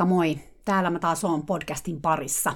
[0.00, 0.38] Moikka moi!
[0.64, 2.54] Täällä mä taas oon podcastin parissa.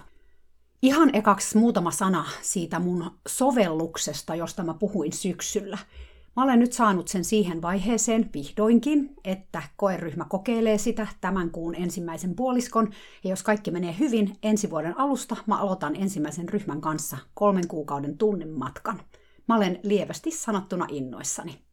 [0.82, 5.78] Ihan ekaksi muutama sana siitä mun sovelluksesta, josta mä puhuin syksyllä.
[6.36, 12.34] Mä olen nyt saanut sen siihen vaiheeseen vihdoinkin, että koeryhmä kokeilee sitä tämän kuun ensimmäisen
[12.34, 12.90] puoliskon,
[13.24, 18.19] ja jos kaikki menee hyvin, ensi vuoden alusta mä aloitan ensimmäisen ryhmän kanssa kolmen kuukauden
[18.19, 19.00] tunnin matkan.
[19.48, 21.63] Mä olen lievästi sanottuna innoissani.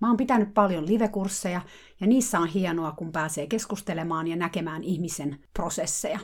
[0.00, 1.60] Mä oon pitänyt paljon livekursseja
[2.00, 6.18] ja niissä on hienoa, kun pääsee keskustelemaan ja näkemään ihmisen prosesseja.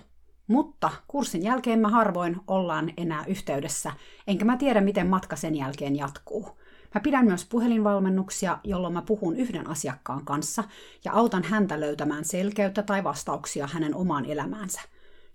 [0.47, 3.93] Mutta kurssin jälkeen mä harvoin ollaan enää yhteydessä,
[4.27, 6.59] enkä mä tiedä, miten matka sen jälkeen jatkuu.
[6.95, 10.65] Mä pidän myös puhelinvalmennuksia, jolloin mä puhun yhden asiakkaan kanssa
[11.05, 14.81] ja autan häntä löytämään selkeyttä tai vastauksia hänen omaan elämäänsä.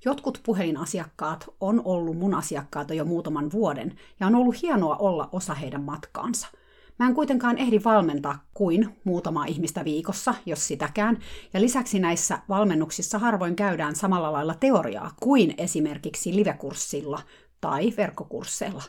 [0.05, 5.53] Jotkut puhelinasiakkaat on ollut mun asiakkaita jo muutaman vuoden ja on ollut hienoa olla osa
[5.53, 6.47] heidän matkaansa–
[6.99, 11.19] Mä en kuitenkaan ehdi valmentaa kuin muutama ihmistä viikossa, jos sitäkään,
[11.53, 17.21] ja lisäksi näissä valmennuksissa harvoin käydään samalla lailla teoriaa kuin esimerkiksi livekurssilla
[17.61, 18.83] tai verkkokursseilla.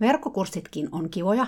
[0.00, 1.46] Verkkokurssitkin on kivoja,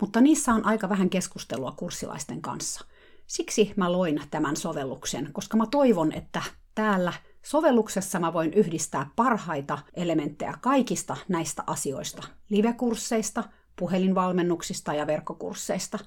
[0.00, 2.84] mutta niissä on aika vähän keskustelua kurssilaisten kanssa.
[3.26, 6.42] Siksi mä loin tämän sovelluksen, koska mä toivon, että
[6.74, 13.44] täällä sovelluksessa mä voin yhdistää parhaita elementtejä kaikista näistä asioista, livekursseista,
[13.80, 15.98] puhelinvalmennuksista ja verkkokursseista,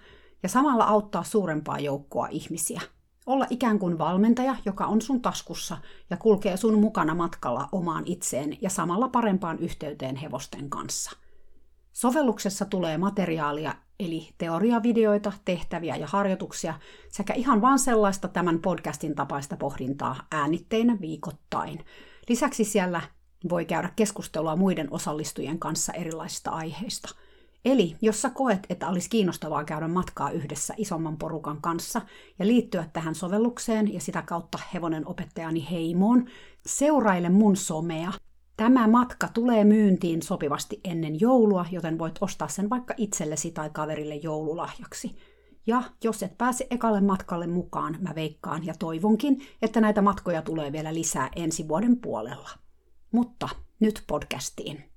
[0.44, 2.81] ja samalla auttaa suurempaa joukkoa ihmisiä.
[3.25, 5.78] Olla ikään kuin valmentaja, joka on sun taskussa
[6.09, 11.12] ja kulkee sun mukana matkalla omaan itseen ja samalla parempaan yhteyteen hevosten kanssa.
[11.94, 16.73] Sovelluksessa tulee materiaalia, eli teoriavideoita, tehtäviä ja harjoituksia,
[17.09, 21.85] sekä ihan vain sellaista tämän podcastin tapaista pohdintaa äänitteinä viikoittain.
[22.29, 23.01] Lisäksi siellä
[23.50, 27.09] voi käydä keskustelua muiden osallistujien kanssa erilaisista aiheista–
[27.66, 32.01] Eli jos sä koet, että olisi kiinnostavaa käydä matkaa yhdessä isomman porukan kanssa
[32.40, 36.25] ja liittyä tähän sovellukseen ja sitä kautta hevonen opettajani heimoon,
[36.66, 38.12] seuraile mun somea.
[38.57, 44.16] Tämä matka tulee myyntiin sopivasti ennen joulua, joten voit ostaa sen vaikka itsellesi tai kaverille
[44.16, 45.16] joululahjaksi.
[45.68, 50.72] Ja jos et pääse ekalle matkalle mukaan, mä veikkaan ja toivonkin, että näitä matkoja tulee
[50.72, 52.50] vielä lisää ensi vuoden puolella.
[53.12, 53.50] Mutta
[53.80, 54.92] nyt podcastiin.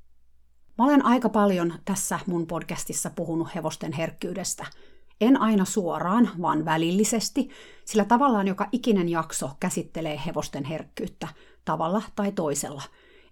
[0.78, 4.66] Mä olen aika paljon tässä mun podcastissa puhunut hevosten herkkyydestä.
[5.20, 7.48] En aina suoraan, vaan välillisesti,
[7.84, 11.28] sillä tavallaan joka ikinen jakso käsittelee hevosten herkkyyttä
[11.65, 12.82] tavalla tai toisella.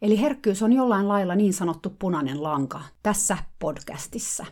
[0.02, 4.46] Eli herkkyys on jollain lailla niin sanottu punainen lanka tässä podcastissa.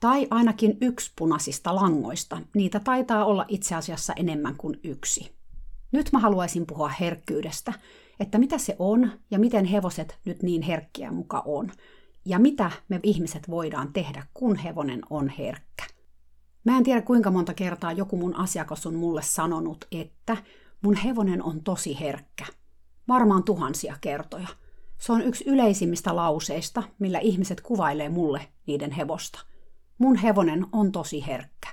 [0.00, 2.40] Tai ainakin yksi punaisista langoista.
[2.54, 5.36] Niitä taitaa olla itse asiassa enemmän kuin yksi.
[5.92, 7.72] Nyt mä haluaisin puhua herkkyydestä,
[8.20, 11.72] että mitä se on ja miten hevoset nyt niin herkkiä muka on–
[12.26, 15.84] ja mitä me ihmiset voidaan tehdä, kun hevonen on herkkä.
[16.64, 20.36] Mä en tiedä kuinka monta kertaa joku mun asiakas on mulle sanonut, että
[20.82, 22.46] mun hevonen on tosi herkkä.
[23.08, 24.48] Varmaan tuhansia kertoja.
[24.98, 29.38] Se on yksi yleisimmistä lauseista, millä ihmiset kuvailee mulle niiden hevosta.
[29.98, 31.68] Mun hevonen on tosi herkkä.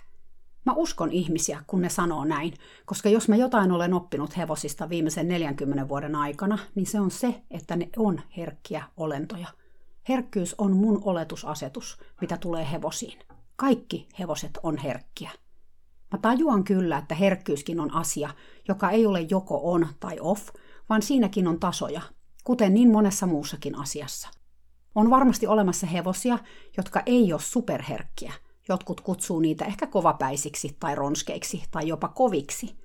[0.65, 2.53] Mä uskon ihmisiä, kun ne sanoo näin,
[2.85, 7.41] koska jos mä jotain olen oppinut hevosista viimeisen 40 vuoden aikana, niin se on se,
[7.51, 9.47] että ne on herkkiä olentoja–
[10.09, 13.19] Herkkyys on mun oletusasetus, mitä tulee hevosiin.
[13.55, 15.31] Kaikki hevoset on herkkiä.
[16.11, 18.29] Mä tajuan kyllä, että herkkyyskin on asia,
[18.67, 20.47] joka ei ole joko on tai off,
[20.89, 22.01] vaan siinäkin on tasoja,
[22.43, 24.29] kuten niin monessa muussakin asiassa.
[24.95, 26.39] On varmasti olemassa hevosia,
[26.77, 28.33] jotka ei ole superherkkiä.
[28.69, 32.75] Jotkut kutsuu niitä ehkä kovapäisiksi tai ronskeiksi tai jopa koviksi.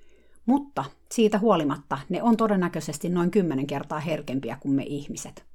[0.45, 5.48] Mutta siitä huolimatta ne on todennäköisesti noin kymmenen kertaa herkempiä kuin me ihmiset.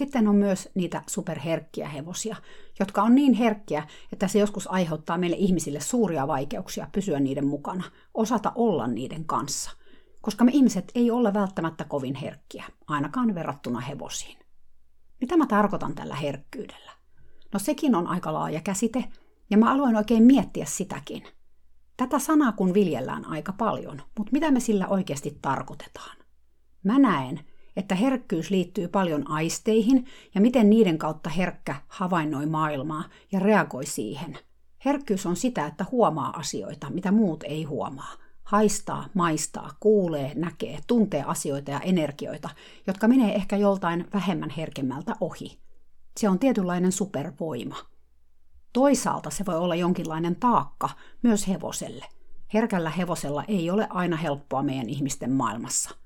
[0.00, 2.36] Sitten on myös niitä superherkkiä hevosia,
[2.78, 7.84] jotka on niin herkkiä, että se joskus aiheuttaa meille ihmisille suuria vaikeuksia pysyä niiden mukana,
[8.14, 9.70] osata olla niiden kanssa.
[10.20, 14.38] Koska me ihmiset ei ole välttämättä kovin herkkiä, ainakaan verrattuna hevosiin.
[15.20, 16.92] Mitä mä tarkoitan tällä herkkyydellä?
[17.52, 19.04] No sekin on aika laaja käsite,
[19.50, 21.22] ja mä aloin oikein miettiä sitäkin.
[21.96, 26.16] Tätä sanaa kun viljellään aika paljon, mutta mitä me sillä oikeasti tarkoitetaan?
[26.84, 27.49] Mä näen,
[27.80, 34.38] että herkkyys liittyy paljon aisteihin ja miten niiden kautta herkkä havainnoi maailmaa ja reagoi siihen.
[34.84, 38.12] Herkkyys on sitä, että huomaa asioita, mitä muut ei huomaa.
[38.42, 42.48] Haistaa, maistaa, kuulee, näkee, tuntee asioita ja energioita,
[42.86, 45.58] jotka menee ehkä joltain vähemmän herkemmältä ohi.
[46.16, 47.76] Se on tietynlainen supervoima.
[48.72, 50.88] Toisaalta se voi olla jonkinlainen taakka
[51.22, 52.04] myös hevoselle.
[52.54, 55.99] Herkällä hevosella ei ole aina helppoa meidän ihmisten maailmassa.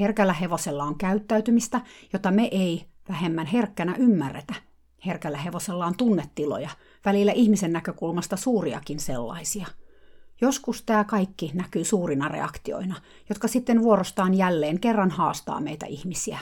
[0.00, 1.80] Herkällä hevosella on käyttäytymistä,
[2.12, 4.54] jota me ei vähemmän herkkänä ymmärretä.
[5.06, 6.70] Herkällä hevosella on tunnetiloja,
[7.04, 9.66] välillä ihmisen näkökulmasta suuriakin sellaisia.
[10.40, 12.94] Joskus tämä kaikki näkyy suurina reaktioina,
[13.28, 16.38] jotka sitten vuorostaan jälleen kerran haastaa meitä ihmisiä.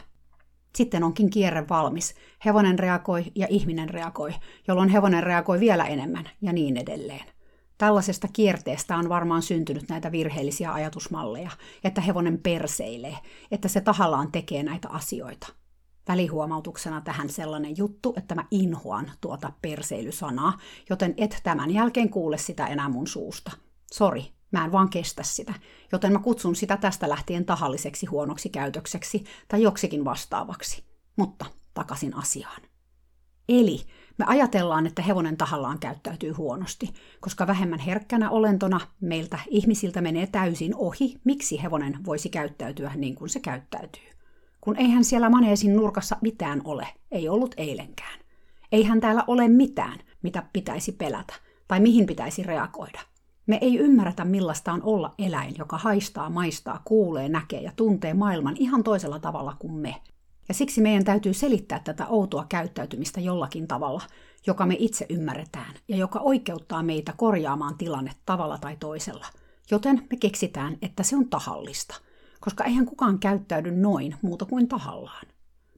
[0.76, 2.14] Sitten onkin kierre valmis.
[2.44, 4.34] Hevonen reagoi ja ihminen reagoi,
[4.68, 7.37] jolloin hevonen reagoi vielä enemmän ja niin edelleen.
[7.78, 11.50] Tällaisesta kierteestä on varmaan syntynyt näitä virheellisiä ajatusmalleja,
[11.84, 13.16] että hevonen perseilee,
[13.50, 15.46] että se tahallaan tekee näitä asioita.
[16.08, 20.58] Välihuomautuksena tähän sellainen juttu, että mä inhoan tuota perseilysanaa,
[20.90, 23.50] joten et tämän jälkeen kuule sitä enää mun suusta.
[23.92, 25.54] Sori, mä en vaan kestä sitä,
[25.92, 30.84] joten mä kutsun sitä tästä lähtien tahalliseksi huonoksi käytökseksi tai joksikin vastaavaksi.
[31.16, 32.62] Mutta takaisin asiaan.
[33.48, 33.80] Eli
[34.18, 40.74] me ajatellaan, että hevonen tahallaan käyttäytyy huonosti, koska vähemmän herkkänä olentona meiltä ihmisiltä menee täysin
[40.76, 44.08] ohi, miksi hevonen voisi käyttäytyä niin kuin se käyttäytyy.
[44.60, 48.18] Kun eihän siellä maneesin nurkassa mitään ole, ei ollut eilenkään.
[48.72, 51.34] Eihän täällä ole mitään, mitä pitäisi pelätä
[51.68, 53.00] tai mihin pitäisi reagoida.
[53.46, 58.56] Me ei ymmärretä, millaista on olla eläin, joka haistaa, maistaa, kuulee, näkee ja tuntee maailman
[58.58, 59.94] ihan toisella tavalla kuin me.
[60.48, 64.02] Ja siksi meidän täytyy selittää tätä outoa käyttäytymistä jollakin tavalla,
[64.46, 69.26] joka me itse ymmärretään ja joka oikeuttaa meitä korjaamaan tilanne tavalla tai toisella.
[69.70, 71.94] Joten me keksitään, että se on tahallista,
[72.40, 75.26] koska eihän kukaan käyttäydy noin muuta kuin tahallaan.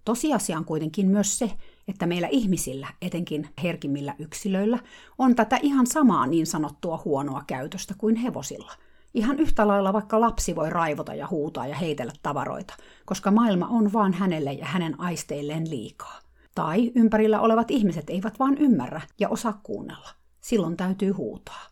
[0.05, 1.53] Tosiasia on kuitenkin myös se,
[1.89, 4.79] että meillä ihmisillä, etenkin herkimmillä yksilöillä,
[5.19, 8.73] on tätä ihan samaa niin sanottua huonoa käytöstä kuin hevosilla–
[9.15, 12.75] Ihan yhtä lailla vaikka lapsi voi raivota ja huutaa ja heitellä tavaroita,
[13.07, 16.19] koska maailma on vaan hänelle ja hänen aisteilleen liikaa.
[16.55, 20.09] Tai ympärillä olevat ihmiset eivät vaan ymmärrä ja osaa kuunnella.
[20.41, 21.63] Silloin täytyy huutaa.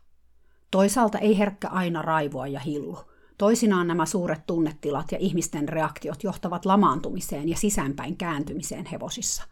[0.70, 2.98] Toisaalta ei herkkä aina raivoa ja hillu.
[3.38, 9.42] Toisinaan nämä suuret tunnetilat ja ihmisten reaktiot johtavat lamaantumiseen ja sisäänpäin kääntymiseen hevosissa.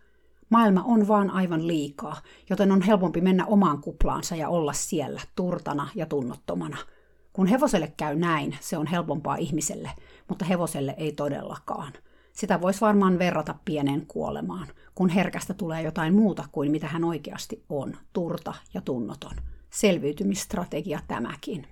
[0.50, 2.16] Maailma on vaan aivan liikaa,
[2.50, 6.76] joten on helpompi mennä omaan kuplaansa ja olla siellä turtana ja tunnottomana–
[7.36, 9.90] kun hevoselle käy näin, se on helpompaa ihmiselle,
[10.28, 11.92] mutta hevoselle ei todellakaan.
[12.32, 17.64] Sitä voisi varmaan verrata pieneen kuolemaan, kun herkästä tulee jotain muuta kuin mitä hän oikeasti
[17.68, 19.32] on, turta ja tunnoton.
[19.70, 21.66] Selviytymistrategia tämäkin.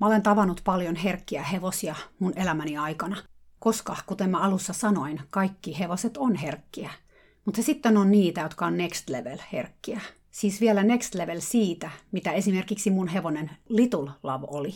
[0.00, 3.16] Mä olen tavannut paljon herkkiä hevosia mun elämäni aikana,
[3.58, 6.90] koska, kuten mä alussa sanoin, kaikki hevoset on herkkiä.
[7.44, 10.00] Mutta sitten on niitä, jotka on next level herkkiä.
[10.30, 14.74] Siis vielä next level siitä, mitä esimerkiksi mun hevonen Little Love oli.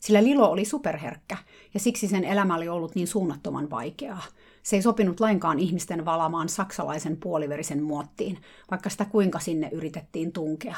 [0.00, 1.36] Sillä Lilo oli superherkkä,
[1.74, 4.22] ja siksi sen elämä oli ollut niin suunnattoman vaikeaa.
[4.62, 8.38] Se ei sopinut lainkaan ihmisten valamaan saksalaisen puoliverisen muottiin,
[8.70, 10.76] vaikka sitä kuinka sinne yritettiin tunkea.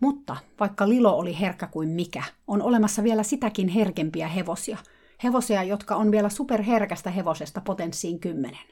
[0.00, 4.78] Mutta vaikka Lilo oli herkkä kuin mikä, on olemassa vielä sitäkin herkempiä hevosia.
[5.24, 8.66] Hevosia, jotka on vielä superherkästä hevosesta potenssiin kymmenen.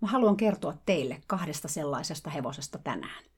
[0.00, 3.31] Mä haluan kertoa teille kahdesta sellaisesta hevosesta tänään.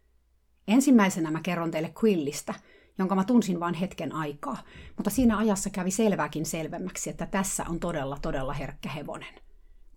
[0.69, 2.55] Ensimmäisenä mä kerron teille Quillistä,
[2.99, 4.57] jonka mä tunsin vain hetken aikaa,
[4.97, 9.35] mutta siinä ajassa kävi selvääkin selvemmäksi, että tässä on todella todella herkkä hevonen.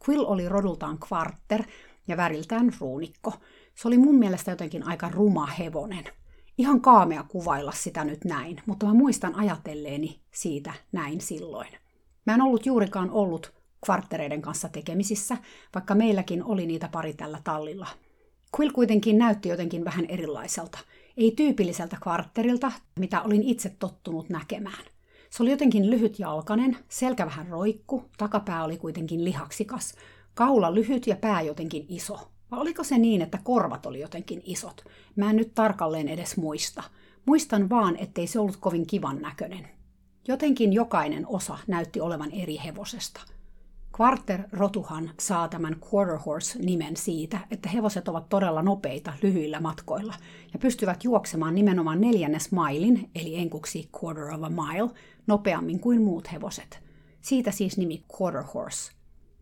[0.07, 1.63] Quill oli rodultaan kvarter
[2.07, 3.33] ja väriltään ruunikko.
[3.75, 6.03] Se oli mun mielestä jotenkin aika ruma hevonen.
[6.57, 11.69] Ihan kaamea kuvailla sitä nyt näin, mutta mä muistan ajatelleeni siitä näin silloin.
[12.25, 13.53] Mä en ollut juurikaan ollut
[13.85, 15.37] kvarttereiden kanssa tekemisissä,
[15.75, 17.87] vaikka meilläkin oli niitä pari tällä tallilla,
[18.55, 20.77] Quill kuitenkin näytti jotenkin vähän erilaiselta.
[21.17, 24.83] Ei tyypilliseltä kvartterilta, mitä olin itse tottunut näkemään.
[25.29, 29.95] Se oli jotenkin lyhytjalkainen, selkä vähän roikku, takapää oli kuitenkin lihaksikas,
[30.33, 32.31] kaula lyhyt ja pää jotenkin iso.
[32.51, 34.83] Vai oliko se niin, että korvat oli jotenkin isot?
[35.15, 36.83] Mä en nyt tarkalleen edes muista.
[37.25, 39.67] Muistan vaan, ettei se ollut kovin kivan näköinen.
[40.27, 43.21] Jotenkin jokainen osa näytti olevan eri hevosesta–
[44.01, 50.13] Quarter-rotuhan saa tämän quarter horse-nimen siitä, että hevoset ovat todella nopeita lyhyillä matkoilla
[50.53, 54.89] ja pystyvät juoksemaan nimenomaan neljännes mailin, eli enkuksi quarter of a mile,
[55.27, 56.79] nopeammin kuin muut hevoset.
[57.21, 58.91] Siitä siis nimi quarter horse.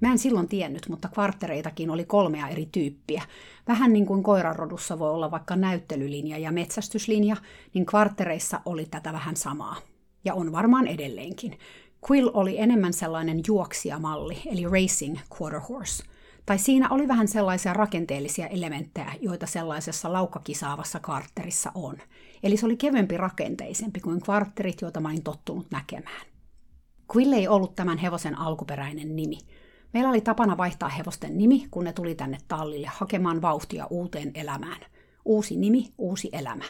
[0.01, 3.23] Mä en silloin tiennyt, mutta kvarttereitakin oli kolmea eri tyyppiä.
[3.67, 7.35] Vähän niin kuin koirarodussa voi olla vaikka näyttelylinja ja metsästyslinja,
[7.73, 9.75] niin kvarttereissa oli tätä vähän samaa.
[10.25, 11.57] Ja on varmaan edelleenkin.
[12.11, 16.03] Quill oli enemmän sellainen juoksijamalli, eli racing quarter horse.
[16.45, 21.97] Tai siinä oli vähän sellaisia rakenteellisia elementtejä, joita sellaisessa laukkakisaavassa kvartterissa on.
[22.43, 26.25] Eli se oli kevyempi rakenteisempi kuin kvartterit, joita mä olin tottunut näkemään.
[27.15, 29.37] Quill ei ollut tämän hevosen alkuperäinen nimi.
[29.93, 34.81] Meillä oli tapana vaihtaa hevosten nimi, kun ne tuli tänne tallille hakemaan vauhtia uuteen elämään.
[35.25, 36.63] Uusi nimi, uusi elämä.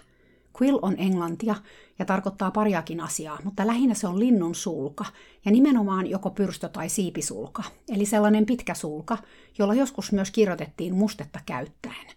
[0.62, 1.56] Quill on englantia
[2.00, 5.06] ja tarkoittaa pariakin asiaa, mutta lähinnä se on linnun sulka
[5.46, 9.18] ja nimenomaan joko pyrstö- tai siipisulka, eli sellainen pitkä sulka,
[9.58, 12.08] jolla joskus myös kirjoitettiin mustetta käyttäen.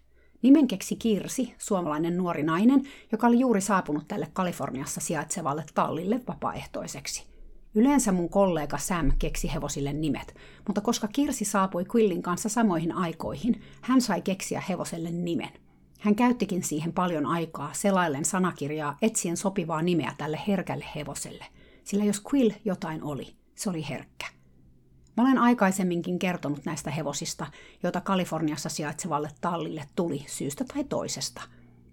[0.43, 7.25] Nimen keksi Kirsi, suomalainen nuori nainen, joka oli juuri saapunut tälle Kaliforniassa sijaitsevalle tallille vapaaehtoiseksi.
[7.75, 10.35] Yleensä mun kollega Sam keksi hevosille nimet,
[10.67, 15.68] mutta koska Kirsi saapui Quillin kanssa samoihin aikoihin, hän sai keksiä hevoselle nimen.
[15.99, 21.45] Hän käyttikin siihen paljon aikaa selaillen sanakirjaa etsien sopivaa nimeä tälle herkälle hevoselle,
[21.85, 24.27] sillä jos Quill jotain oli, se oli herkkä.
[25.17, 27.47] Mä olen aikaisemminkin kertonut näistä hevosista,
[27.83, 31.43] joita Kaliforniassa sijaitsevalle tallille tuli syystä tai toisesta.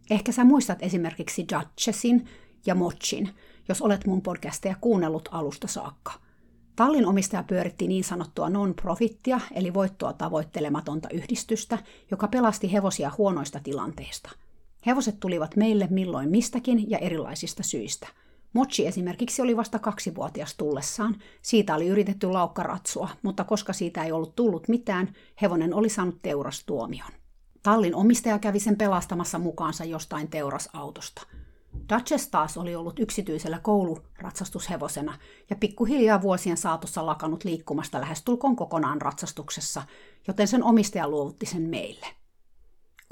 [0.09, 2.25] Ehkä sä muistat esimerkiksi Duchessin
[2.65, 3.29] ja Mochin,
[3.67, 6.24] jos olet mun podcasteja kuunnellut alusta saakka.
[6.75, 11.77] Tallin omistaja pyöritti niin sanottua non-profittia, eli voittoa tavoittelematonta yhdistystä,
[12.11, 14.29] joka pelasti hevosia huonoista tilanteista.
[14.85, 18.07] Hevoset tulivat meille milloin mistäkin ja erilaisista syistä–
[18.55, 21.15] Mochi esimerkiksi oli vasta kaksivuotias tullessaan.
[21.41, 27.11] Siitä oli yritetty laukkaratsua, mutta koska siitä ei ollut tullut mitään, hevonen oli saanut teurastuomion.
[27.63, 31.21] Tallin omistaja kävi sen pelastamassa mukaansa jostain teurasautosta.
[31.93, 35.17] Duchess taas oli ollut yksityisellä kouluratsastushevosena
[35.49, 39.83] ja pikkuhiljaa vuosien saatossa lakannut liikkumasta lähestulkoon kokonaan ratsastuksessa,
[40.27, 42.07] joten sen omistaja luovutti sen meille.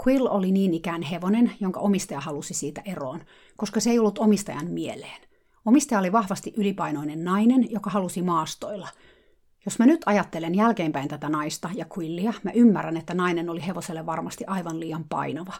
[0.07, 3.21] Quill oli niin ikään hevonen, jonka omistaja halusi siitä eroon,
[3.57, 5.21] koska se ei ollut omistajan mieleen.
[5.65, 8.87] Omistaja oli vahvasti ylipainoinen nainen, joka halusi maastoilla.
[9.65, 14.05] Jos mä nyt ajattelen jälkeenpäin tätä naista ja Quillia, mä ymmärrän, että nainen oli hevoselle
[14.05, 15.53] varmasti aivan liian painava.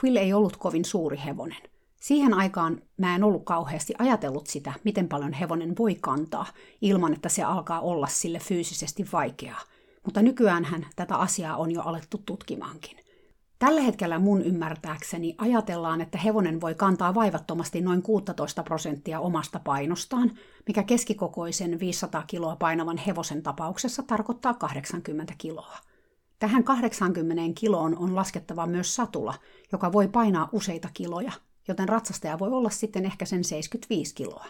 [0.00, 1.75] Quill ei ollut kovin suuri hevonen.
[2.06, 6.46] Siihen aikaan mä en ollut kauheasti ajatellut sitä, miten paljon hevonen voi kantaa,
[6.80, 9.60] ilman että se alkaa olla sille fyysisesti vaikeaa.
[10.04, 12.96] Mutta nykyään tätä asiaa on jo alettu tutkimaankin.
[13.58, 20.30] Tällä hetkellä mun ymmärtääkseni ajatellaan, että hevonen voi kantaa vaivattomasti noin 16 prosenttia omasta painostaan,
[20.66, 25.78] mikä keskikokoisen 500 kiloa painavan hevosen tapauksessa tarkoittaa 80 kiloa.
[26.38, 29.34] Tähän 80 kiloon on laskettava myös satula,
[29.72, 31.32] joka voi painaa useita kiloja,
[31.68, 34.46] joten ratsastaja voi olla sitten ehkä sen 75 kiloa.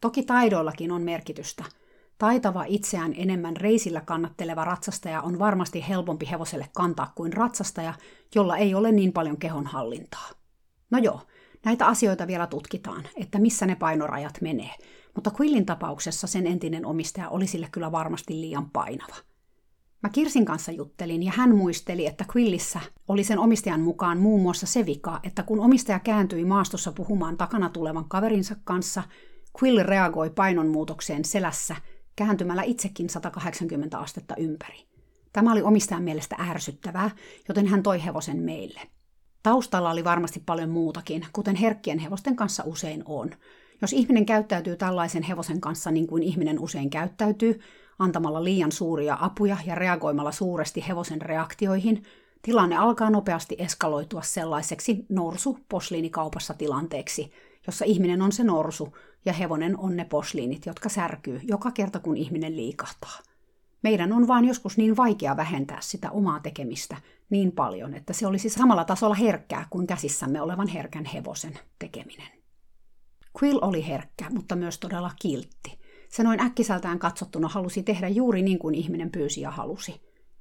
[0.00, 1.64] Toki taidoillakin on merkitystä–
[2.18, 7.94] Taitava itseään enemmän reisillä kannatteleva ratsastaja on varmasti helpompi hevoselle kantaa kuin ratsastaja,
[8.34, 10.30] jolla ei ole niin paljon kehonhallintaa.
[10.90, 11.20] No joo,
[11.64, 14.74] näitä asioita vielä tutkitaan, että missä ne painorajat menee,
[15.14, 19.16] mutta Quillin tapauksessa sen entinen omistaja oli sille kyllä varmasti liian painava.
[20.06, 24.66] Mä Kirsin kanssa juttelin ja hän muisteli, että Quillissä oli sen omistajan mukaan muun muassa
[24.66, 29.02] se vika, että kun omistaja kääntyi maastossa puhumaan takana tulevan kaverinsa kanssa,
[29.62, 31.76] Quill reagoi painonmuutokseen selässä–
[32.16, 34.86] kääntymällä itsekin 180 astetta ympäri.
[35.32, 37.10] Tämä oli omistajan mielestä ärsyttävää,
[37.48, 38.80] joten hän toi hevosen meille.
[39.42, 43.30] Taustalla oli varmasti paljon muutakin, kuten herkkien hevosten kanssa usein on.
[43.82, 47.60] Jos ihminen käyttäytyy tällaisen hevosen kanssa niin kuin ihminen usein käyttäytyy,
[47.98, 52.02] antamalla liian suuria apuja ja reagoimalla suuresti hevosen reaktioihin,
[52.42, 57.32] tilanne alkaa nopeasti eskaloitua sellaiseksi norsu-posliinikaupassa tilanteeksi,
[57.66, 62.16] jossa ihminen on se norsu ja hevonen on ne posliinit, jotka särkyy joka kerta kun
[62.16, 63.18] ihminen liikahtaa.
[63.82, 66.96] Meidän on vaan joskus niin vaikea vähentää sitä omaa tekemistä
[67.30, 72.28] niin paljon, että se olisi samalla tasolla herkkää kuin käsissämme olevan herkän hevosen tekeminen.
[73.42, 75.85] Quill oli herkkä, mutta myös todella kiltti.
[76.08, 80.00] Se noin äkkiseltään katsottuna halusi tehdä juuri niin kuin ihminen pyysi ja halusi.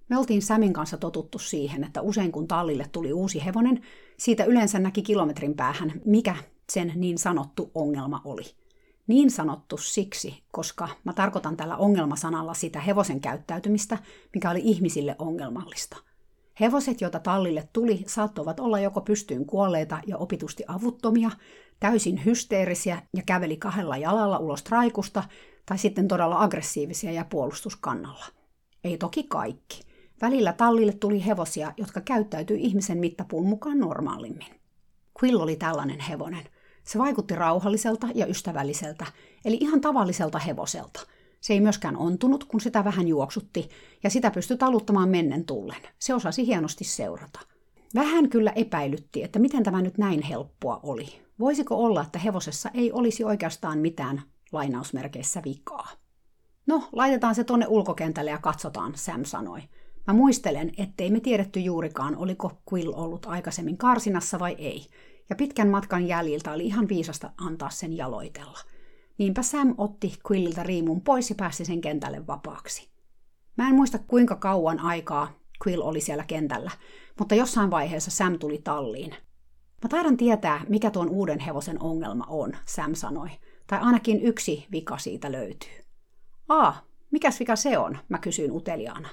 [0.10, 3.82] Me oltiin Samin kanssa totuttu siihen, että usein kun tallille tuli uusi hevonen,
[4.18, 6.36] siitä yleensä näki kilometrin päähän, mikä
[6.72, 8.44] sen niin sanottu ongelma oli.
[9.08, 13.98] Niin sanottu siksi, koska mä tarkoitan tällä ongelmasanalla sitä hevosen käyttäytymistä,
[14.34, 15.98] mikä oli ihmisille ongelmallista.
[16.60, 21.32] Hevoset, joita tallille tuli, saattoivat olla joko pystyyn kuolleita ja opitusti avuttomia,
[21.80, 25.24] täysin hysteerisiä ja käveli kahdella jalalla ulos traikusta,
[25.66, 28.26] tai sitten todella aggressiivisia ja puolustuskannalla.
[28.84, 29.82] Ei toki kaikki.
[30.22, 34.62] Välillä tallille tuli hevosia, jotka käyttäytyi ihmisen mittapuun mukaan normaalimmin.
[35.24, 36.44] Quill oli tällainen hevonen.
[36.84, 39.06] Se vaikutti rauhalliselta ja ystävälliseltä,
[39.46, 41.00] eli ihan tavalliselta hevoselta.
[41.42, 43.70] Se ei myöskään ontunut, kun sitä vähän juoksutti,
[44.04, 45.82] ja sitä pystyi taluttamaan mennen tullen.
[46.00, 47.40] Se osasi hienosti seurata.
[47.96, 51.22] Vähän kyllä epäilytti, että miten tämä nyt näin helppoa oli.
[51.40, 54.22] Voisiko olla, että hevosessa ei olisi oikeastaan mitään
[54.56, 55.88] lainausmerkeissä vikaa?
[56.68, 59.62] No, laitetaan se tonne ulkokentälle ja katsotaan, Sam sanoi.
[60.08, 64.86] Mä muistelen, ettei me tiedetty juurikaan, oliko Quill ollut aikaisemmin karsinassa vai ei,
[65.30, 68.60] ja pitkän matkan jäljiltä oli ihan viisasta antaa sen jaloitella.
[69.18, 72.90] Niinpä Sam otti Quilliltä riimun pois ja päästi sen kentälle vapaaksi.
[73.58, 75.32] Mä en muista kuinka kauan aikaa
[75.66, 76.72] Quill oli siellä kentällä,
[77.20, 79.12] mutta jossain vaiheessa Sam tuli talliin.
[79.84, 83.30] Mä taidan tietää, mikä tuon uuden hevosen ongelma on, Sam sanoi.
[83.68, 85.86] Tai ainakin yksi vika siitä löytyy.
[86.50, 86.82] Aa,
[87.12, 87.98] mikäs vika se on?
[88.10, 89.10] Mä kysyin uteliaana.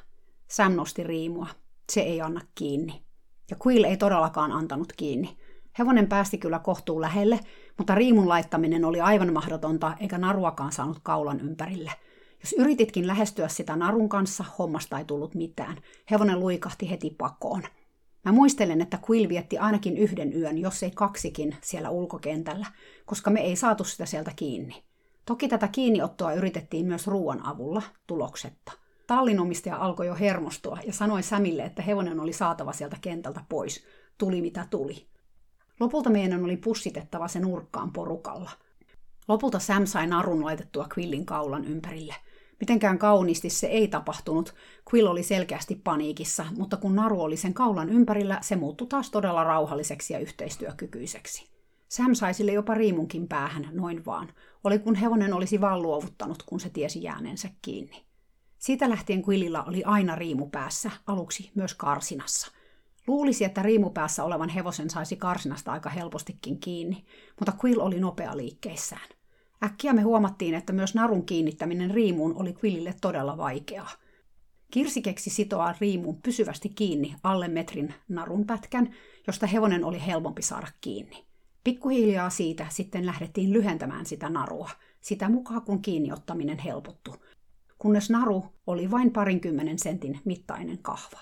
[0.48, 1.46] Sam nosti riimua.
[1.92, 3.02] Se ei anna kiinni.
[3.50, 5.36] Ja Quill ei todellakaan antanut kiinni.
[5.78, 7.40] Hevonen päästi kyllä kohtuu lähelle,
[7.78, 11.92] mutta riimun laittaminen oli aivan mahdotonta, eikä naruakaan saanut kaulan ympärille.
[12.40, 15.76] Jos yrititkin lähestyä sitä narun kanssa, hommasta ei tullut mitään.
[16.10, 17.62] Hevonen luikahti heti pakoon.
[18.24, 22.66] Mä muistelen, että Quill vietti ainakin yhden yön, jos ei kaksikin, siellä ulkokentällä,
[23.04, 24.84] koska me ei saatu sitä sieltä kiinni.
[25.26, 28.72] Toki tätä kiinniottoa yritettiin myös ruoan avulla, tuloksetta.
[29.06, 33.84] Tallinomistaja alkoi jo hermostua ja sanoi Sämille, että hevonen oli saatava sieltä kentältä pois,
[34.18, 35.06] tuli mitä tuli.
[35.80, 38.50] Lopulta meidän oli pussitettava se nurkkaan porukalla.
[39.28, 42.14] Lopulta Sam sai narun laitettua Quillin kaulan ympärille.
[42.60, 44.54] Mitenkään kauniisti se ei tapahtunut.
[44.92, 49.44] Quill oli selkeästi paniikissa, mutta kun naru oli sen kaulan ympärillä, se muuttui taas todella
[49.44, 51.50] rauhalliseksi ja yhteistyökykyiseksi.
[51.88, 54.28] Sam sai sille jopa riimunkin päähän, noin vaan.
[54.64, 58.04] Oli kun hevonen olisi vaan luovuttanut, kun se tiesi jääneensä kiinni.
[58.58, 62.52] Siitä lähtien Quillilla oli aina riimu päässä, aluksi myös karsinassa–
[63.06, 67.04] Luulisi, että riimupäässä olevan hevosen saisi karsinasta aika helpostikin kiinni,
[67.38, 69.08] mutta Quill oli nopea liikkeissään.
[69.64, 73.90] Äkkiä me huomattiin, että myös narun kiinnittäminen riimuun oli Quillille todella vaikeaa.
[74.70, 78.94] Kirsi keksi sitoa riimuun pysyvästi kiinni alle metrin narun pätkän,
[79.26, 81.24] josta hevonen oli helpompi saada kiinni.
[81.64, 87.14] Pikkuhiljaa siitä sitten lähdettiin lyhentämään sitä narua, sitä mukaan kun kiinniottaminen helpottu,
[87.78, 91.20] kunnes naru oli vain parinkymmenen sentin mittainen kahva.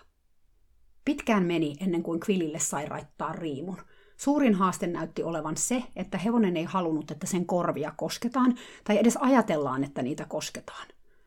[1.04, 3.76] Pitkään meni ennen kuin Quillille sai raittaa riimun.
[4.20, 8.54] Suurin haaste näytti olevan se, että hevonen ei halunnut, että sen korvia kosketaan,
[8.84, 10.86] tai edes ajatellaan, että niitä kosketaan.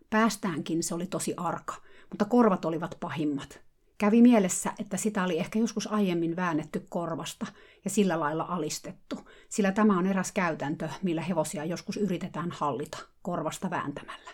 [0.10, 1.76] Päästäänkin se oli tosi arka,
[2.10, 3.62] mutta korvat olivat pahimmat.
[3.98, 7.46] Kävi mielessä, että sitä oli ehkä joskus aiemmin väännetty korvasta
[7.84, 13.70] ja sillä lailla alistettu, sillä tämä on eräs käytäntö, millä hevosia joskus yritetään hallita korvasta
[13.70, 14.32] vääntämällä.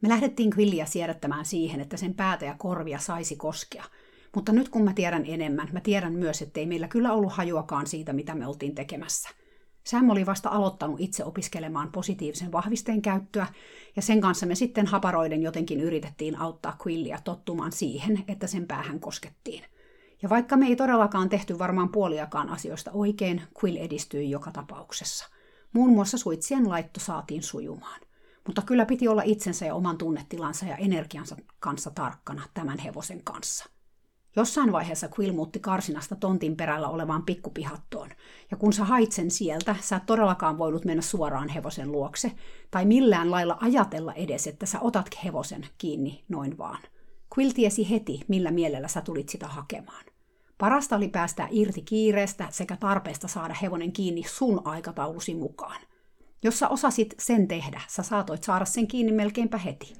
[0.00, 3.84] Me lähdettiin Quillia siedättämään siihen, että sen päätä ja korvia saisi koskea–
[4.34, 7.86] mutta nyt kun mä tiedän enemmän, mä tiedän myös, että ei meillä kyllä ollut hajuakaan
[7.86, 9.28] siitä, mitä me oltiin tekemässä.
[9.84, 13.46] Sam oli vasta aloittanut itse opiskelemaan positiivisen vahvisteen käyttöä,
[13.96, 19.00] ja sen kanssa me sitten haparoiden jotenkin yritettiin auttaa Quillia tottumaan siihen, että sen päähän
[19.00, 19.64] koskettiin.
[20.22, 25.28] Ja vaikka me ei todellakaan tehty varmaan puoliakaan asioista oikein, Quill edistyi joka tapauksessa.
[25.72, 28.00] Muun muassa suitsien laitto saatiin sujumaan.
[28.46, 33.71] Mutta kyllä piti olla itsensä ja oman tunnetilansa ja energiansa kanssa tarkkana tämän hevosen kanssa.
[34.36, 38.10] Jossain vaiheessa Quill muutti karsinasta tontin perällä olevaan pikkupihattoon,
[38.50, 42.32] ja kun sä hait sen sieltä, sä et todellakaan voinut mennä suoraan hevosen luokse,
[42.70, 46.78] tai millään lailla ajatella edes, että sä otat hevosen kiinni noin vaan.
[47.38, 50.04] Quill tiesi heti, millä mielellä sä tulit sitä hakemaan.
[50.58, 55.80] Parasta oli päästä irti kiireestä sekä tarpeesta saada hevonen kiinni sun aikataulusi mukaan.
[56.42, 59.94] Jos sä osasit sen tehdä, sä saatoit saada sen kiinni melkeinpä heti.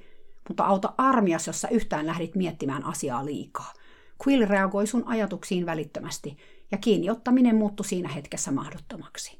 [0.49, 3.73] Mutta auta armias, jos sä yhtään lähdit miettimään asiaa liikaa–
[4.27, 6.37] Quill reagoi sun ajatuksiin välittömästi,
[6.71, 9.39] ja kiinniottaminen muuttui siinä hetkessä mahdottomaksi.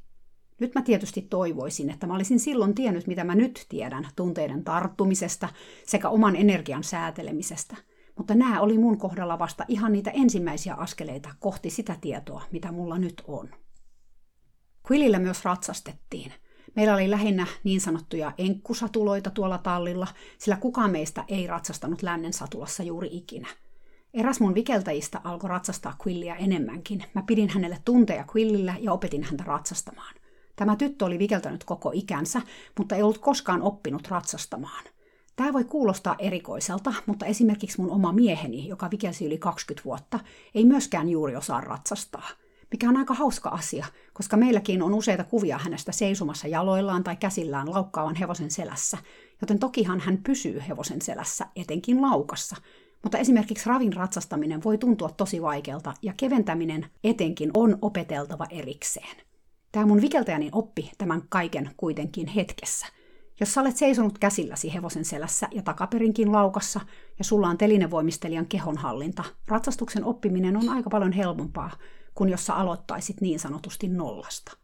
[0.60, 5.48] Nyt mä tietysti toivoisin, että mä olisin silloin tiennyt, mitä mä nyt tiedän tunteiden tarttumisesta
[5.86, 7.76] sekä oman energian säätelemisestä.
[8.16, 12.98] Mutta nämä oli mun kohdalla vasta ihan niitä ensimmäisiä askeleita kohti sitä tietoa, mitä mulla
[12.98, 13.50] nyt on.
[14.90, 16.32] Quillillä myös ratsastettiin.
[16.76, 20.06] Meillä oli lähinnä niin sanottuja enkkusatuloita tuolla tallilla,
[20.38, 23.48] sillä kukaan meistä ei ratsastanut lännen satulassa juuri ikinä–
[24.14, 27.04] Eräs mun vikeltäjistä alkoi ratsastaa Quillia enemmänkin.
[27.14, 30.14] Mä pidin hänelle tunteja Quillillä ja opetin häntä ratsastamaan.
[30.56, 32.42] Tämä tyttö oli vikeltänyt koko ikänsä,
[32.78, 34.84] mutta ei ollut koskaan oppinut ratsastamaan.
[35.36, 40.20] Tämä voi kuulostaa erikoiselta, mutta esimerkiksi mun oma mieheni, joka vikelsi yli 20 vuotta,
[40.54, 42.28] ei myöskään juuri osaa ratsastaa.
[42.70, 47.70] Mikä on aika hauska asia, koska meilläkin on useita kuvia hänestä seisomassa jaloillaan tai käsillään
[47.70, 48.98] laukkaavan hevosen selässä,
[49.40, 52.56] joten tokihan hän pysyy hevosen selässä, etenkin laukassa,
[53.04, 59.16] mutta esimerkiksi ravin ratsastaminen voi tuntua tosi vaikealta ja keventäminen etenkin on opeteltava erikseen.
[59.72, 62.86] Tämä mun vikeltäjäni oppi tämän kaiken kuitenkin hetkessä.
[63.40, 66.80] Jos sä olet seisonut käsilläsi hevosen selässä ja takaperinkin laukassa
[67.18, 71.70] ja sulla on telinevoimistelijan kehonhallinta, ratsastuksen oppiminen on aika paljon helpompaa
[72.14, 74.63] kuin jos sä aloittaisit niin sanotusti nollasta.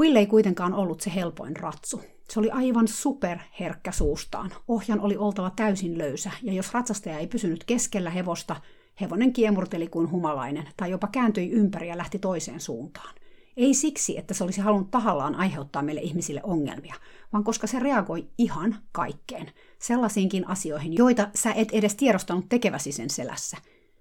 [0.00, 2.02] Quill ei kuitenkaan ollut se helpoin ratsu.
[2.30, 4.52] Se oli aivan superherkkä suustaan.
[4.68, 8.56] Ohjan oli oltava täysin löysä, ja jos ratsastaja ei pysynyt keskellä hevosta,
[9.00, 13.14] hevonen kiemurteli kuin humalainen tai jopa kääntyi ympäri ja lähti toiseen suuntaan.
[13.56, 16.94] Ei siksi, että se olisi halunnut tahallaan aiheuttaa meille ihmisille ongelmia,
[17.32, 19.50] vaan koska se reagoi ihan kaikkeen.
[19.78, 23.56] Sellaisiinkin asioihin, joita sä et edes tiedostanut tekeväsi sen selässä.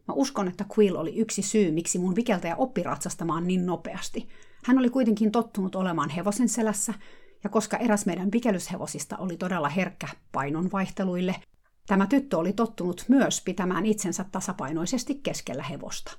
[0.08, 4.28] Mä uskon, että Quill oli yksi syy, miksi mun vikeltäjä oppi ratsastamaan niin nopeasti.
[4.66, 6.94] Hän oli kuitenkin tottunut olemaan hevosen selässä,
[7.44, 11.36] ja koska eräs meidän vikelyshevosista oli todella herkkä painonvaihteluille,
[11.88, 16.18] tämä tyttö oli tottunut myös pitämään itsensä tasapainoisesti keskellä hevosta.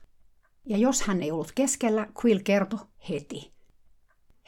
[0.66, 2.78] Ja jos hän ei ollut keskellä, Quill kertoi
[3.08, 3.52] heti.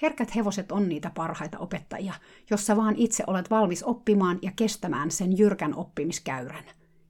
[0.02, 2.14] Herkät hevoset on niitä parhaita opettajia,
[2.50, 6.64] jossa vaan itse olet valmis oppimaan ja kestämään sen jyrkän oppimiskäyrän.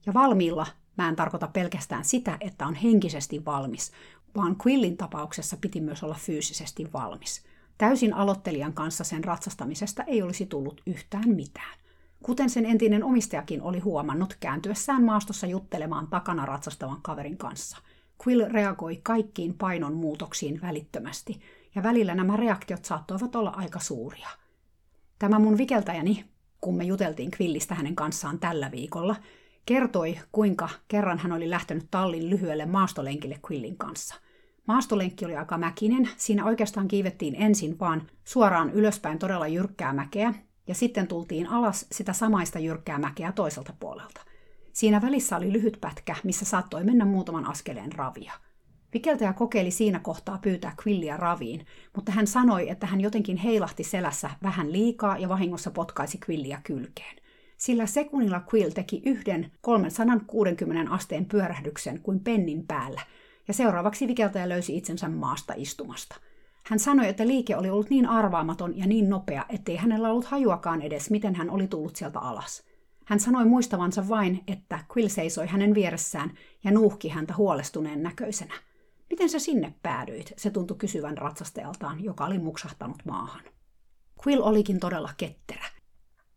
[0.05, 0.67] Ja valmiilla
[0.97, 3.91] mä en tarkoita pelkästään sitä, että on henkisesti valmis,
[4.37, 7.43] vaan Quillin tapauksessa piti myös olla fyysisesti valmis.
[7.77, 11.79] Täysin aloittelijan kanssa sen ratsastamisesta ei olisi tullut yhtään mitään.
[12.23, 17.77] Kuten sen entinen omistajakin oli huomannut kääntyessään maastossa juttelemaan takana ratsastavan kaverin kanssa.
[18.25, 21.39] Quill reagoi kaikkiin painon muutoksiin välittömästi,
[21.75, 24.29] ja välillä nämä reaktiot saattoivat olla aika suuria.
[25.19, 26.25] Tämä mun vikeltäjäni,
[26.61, 29.15] kun me juteltiin Quillistä hänen kanssaan tällä viikolla,
[29.65, 34.15] kertoi, kuinka kerran hän oli lähtenyt tallin lyhyelle maastolenkille Quillin kanssa.
[34.65, 40.33] Maastolenkki oli aika mäkinen, siinä oikeastaan kiivettiin ensin vaan suoraan ylöspäin todella jyrkkää mäkeä,
[40.67, 44.21] ja sitten tultiin alas sitä samaista jyrkkää mäkeä toiselta puolelta.
[44.73, 48.33] Siinä välissä oli lyhyt pätkä, missä saattoi mennä muutaman askeleen ravia.
[48.93, 54.29] Vikeltäjä kokeili siinä kohtaa pyytää Quillia raviin, mutta hän sanoi, että hän jotenkin heilahti selässä
[54.43, 57.15] vähän liikaa ja vahingossa potkaisi Quillia kylkeen.
[57.57, 63.01] Sillä sekunnilla Quill teki yhden 360 asteen pyörähdyksen kuin pennin päällä,
[63.47, 66.15] ja seuraavaksi vikeltäjä löysi itsensä maasta istumasta.
[66.63, 70.81] Hän sanoi, että liike oli ollut niin arvaamaton ja niin nopea, ettei hänellä ollut hajuakaan
[70.81, 72.63] edes, miten hän oli tullut sieltä alas.
[73.05, 78.53] Hän sanoi muistavansa vain, että Quill seisoi hänen vieressään ja nuuhki häntä huolestuneen näköisenä.
[79.09, 80.33] Miten sä sinne päädyit?
[80.37, 83.43] Se tuntui kysyvän ratsastajaltaan, joka oli muksahtanut maahan.
[84.25, 85.65] Quill olikin todella ketterä.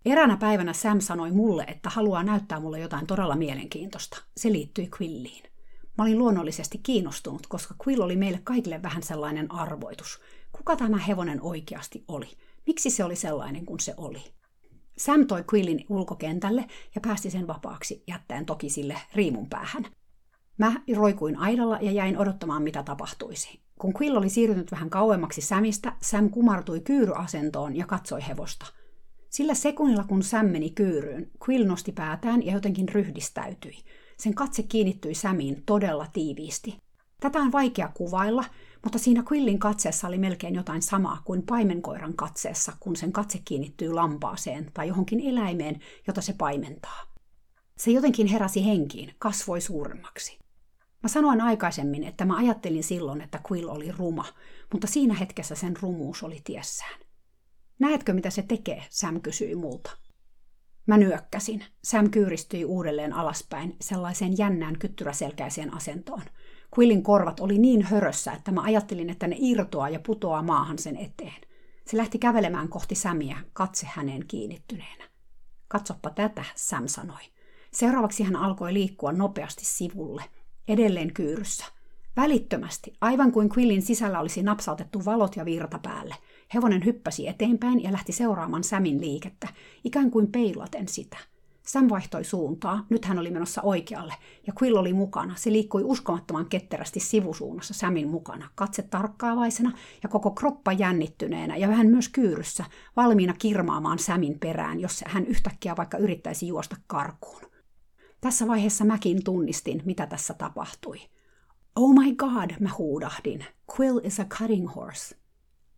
[0.05, 4.23] Eräänä päivänä Sam sanoi mulle, että haluaa näyttää mulle jotain todella mielenkiintoista.
[4.37, 5.58] Se liittyi Quilliin.
[5.99, 10.21] Mä olin luonnollisesti kiinnostunut, koska Quill oli meille kaikille vähän sellainen arvoitus.
[10.53, 12.29] Kuka tämä hevonen oikeasti oli?
[12.67, 14.23] Miksi se oli sellainen kuin se oli?
[14.99, 19.85] Sam toi Quillin ulkokentälle ja päästi sen vapaaksi, jättäen toki sille riimun päähän.
[20.59, 23.61] Mä roikuin aidalla ja jäin odottamaan, mitä tapahtuisi.
[23.79, 28.67] Kun Quill oli siirtynyt vähän kauemmaksi Samista, Sam kumartui kyyryasentoon ja katsoi hevosta.
[29.31, 33.77] Sillä sekunnilla, kun Sam meni kyyryyn, Quill nosti päätään ja jotenkin ryhdistäytyi.
[34.19, 36.77] Sen katse kiinnittyi Samiin todella tiiviisti.
[37.21, 38.45] Tätä on vaikea kuvailla,
[38.85, 43.93] mutta siinä Quillin katseessa oli melkein jotain samaa kuin paimenkoiran katseessa, kun sen katse kiinnittyy
[43.93, 47.03] lampaaseen tai johonkin eläimeen, jota se paimentaa.
[47.79, 50.39] Se jotenkin heräsi henkiin, kasvoi suuremmaksi.
[51.03, 54.25] Mä sanoin aikaisemmin, että mä ajattelin silloin, että Quill oli ruma,
[54.73, 57.01] mutta siinä hetkessä sen rumuus oli tiessään.
[57.79, 59.91] Näetkö, mitä se tekee, Sam kysyi multa.
[60.89, 61.65] Mä nyökkäsin.
[61.85, 66.23] Sam kyyristyi uudelleen alaspäin sellaiseen jännään kyttyräselkäiseen asentoon.
[66.79, 70.97] Quillin korvat oli niin hörössä, että mä ajattelin, että ne irtoaa ja putoaa maahan sen
[70.97, 71.41] eteen.
[71.87, 75.05] Se lähti kävelemään kohti Samia, katse häneen kiinnittyneenä.
[75.69, 77.23] Katsoppa tätä, Sam sanoi.
[77.73, 80.25] Seuraavaksi hän alkoi liikkua nopeasti sivulle,
[80.69, 81.65] edelleen kyyryssä.
[82.17, 86.15] Välittömästi, aivan kuin Quillin sisällä olisi napsautettu valot ja virta päälle,
[86.55, 89.49] hevonen hyppäsi eteenpäin ja lähti seuraamaan Samin liikettä,
[89.85, 91.17] ikään kuin peilaten sitä.
[91.69, 94.15] Sam vaihtoi suuntaa, nyt hän oli menossa oikealle,
[94.47, 95.35] ja Quill oli mukana.
[95.37, 101.87] Se liikkui uskomattoman ketterästi sivusuunnassa Samin mukana, katse tarkkaavaisena ja koko kroppa jännittyneenä ja vähän
[101.87, 102.65] myös kyyryssä,
[102.97, 107.43] valmiina kirmaamaan Samin perään, jos hän yhtäkkiä vaikka yrittäisi juosta karkuun.
[108.21, 110.99] Tässä vaiheessa mäkin tunnistin, mitä tässä tapahtui.
[111.77, 113.45] Oh my god, mä huudahdin.
[113.77, 115.18] Quill is a cutting horse.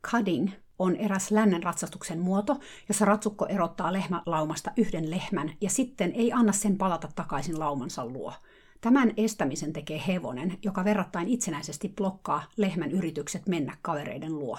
[0.03, 2.59] Cutting on eräs lännen ratsastuksen muoto,
[2.89, 8.33] jossa ratsukko erottaa lehmälaumasta yhden lehmän ja sitten ei anna sen palata takaisin laumansa luo.
[8.81, 14.59] Tämän estämisen tekee hevonen, joka verrattain itsenäisesti blokkaa lehmän yritykset mennä kavereiden luo.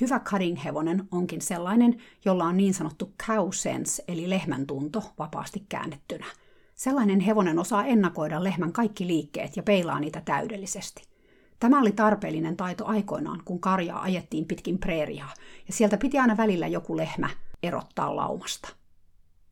[0.00, 6.26] Hyvä cutting-hevonen onkin sellainen, jolla on niin sanottu cow sense, eli lehmän tunto, vapaasti käännettynä–
[6.78, 11.02] Sellainen hevonen osaa ennakoida lehmän kaikki liikkeet ja peilaa niitä täydellisesti.
[11.60, 15.34] Tämä oli tarpeellinen taito aikoinaan, kun karjaa ajettiin pitkin preeriaa,
[15.66, 17.30] ja sieltä piti aina välillä joku lehmä
[17.62, 18.68] erottaa laumasta.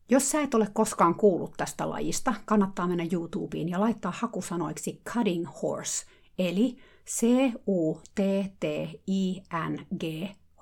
[0.09, 5.47] Jos sä et ole koskaan kuullut tästä lajista, kannattaa mennä YouTubeen ja laittaa hakusanoiksi cutting
[5.61, 6.05] horse,
[6.39, 7.53] eli C-U-T-T-I-N-G,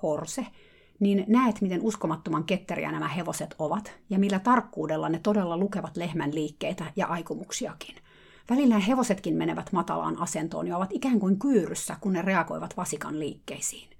[0.02, 0.46] horse,
[1.00, 6.34] niin näet, miten uskomattoman ketteriä nämä hevoset ovat ja millä tarkkuudella ne todella lukevat lehmän
[6.34, 7.94] liikkeitä ja aikomuksiakin.
[8.50, 13.90] Välillä hevosetkin menevät matalaan asentoon ja ovat ikään kuin kyyryssä, kun ne reagoivat vasikan liikkeisiin.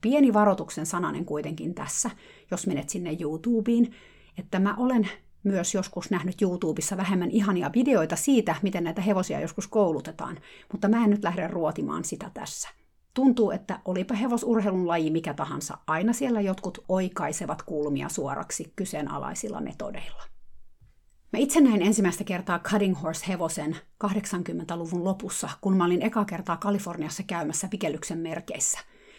[0.00, 2.10] Pieni varoituksen sananen kuitenkin tässä,
[2.50, 3.94] jos menet sinne YouTubeen,
[4.38, 5.08] että mä olen
[5.42, 10.38] myös joskus nähnyt YouTubessa vähemmän ihania videoita siitä, miten näitä hevosia joskus koulutetaan,
[10.72, 12.68] mutta mä en nyt lähde ruotimaan sitä tässä.
[13.14, 20.37] Tuntuu, että olipa hevosurheilun laji mikä tahansa, aina siellä jotkut oikaisevat kulmia suoraksi kyseenalaisilla metodeilla.
[21.32, 27.22] Mä itse näin ensimmäistä kertaa Cutting Horse-hevosen 80-luvun lopussa, kun mä olin eka kertaa Kaliforniassa
[27.22, 28.78] käymässä vikellyksen merkeissä.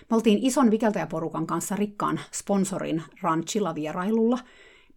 [0.10, 4.40] Me oltiin ison vikeltäjäporukan kanssa rikkaan sponsorin ranchilla vierailulla.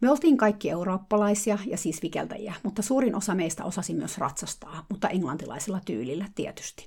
[0.01, 5.09] Me oltiin kaikki eurooppalaisia ja siis vikeltäjiä, mutta suurin osa meistä osasi myös ratsastaa, mutta
[5.09, 6.87] englantilaisella tyylillä tietysti.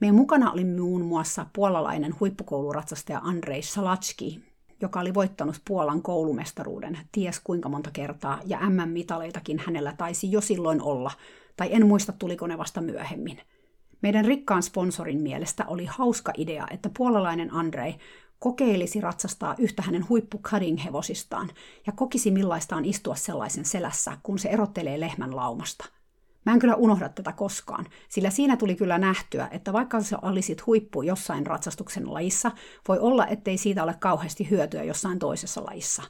[0.00, 7.40] Meidän mukana oli muun muassa puolalainen huippukouluratsastaja Andrei Salachki, joka oli voittanut Puolan koulumestaruuden ties
[7.40, 11.10] kuinka monta kertaa, ja MM-mitaleitakin hänellä taisi jo silloin olla,
[11.56, 13.40] tai en muista tuliko ne vasta myöhemmin.
[14.02, 17.94] Meidän rikkaan sponsorin mielestä oli hauska idea, että puolalainen Andrei
[18.38, 20.40] kokeilisi ratsastaa yhtä hänen huippu
[20.84, 21.50] hevosistaan
[21.86, 25.84] ja kokisi millaistaan istua sellaisen selässä, kun se erottelee lehmän laumasta–
[26.44, 30.66] Mä en kyllä unohda tätä koskaan, sillä siinä tuli kyllä nähtyä, että vaikka se olisit
[30.66, 32.50] huippu jossain ratsastuksen lajissa,
[32.88, 36.02] voi olla, ettei siitä ole kauheasti hyötyä jossain toisessa lajissa.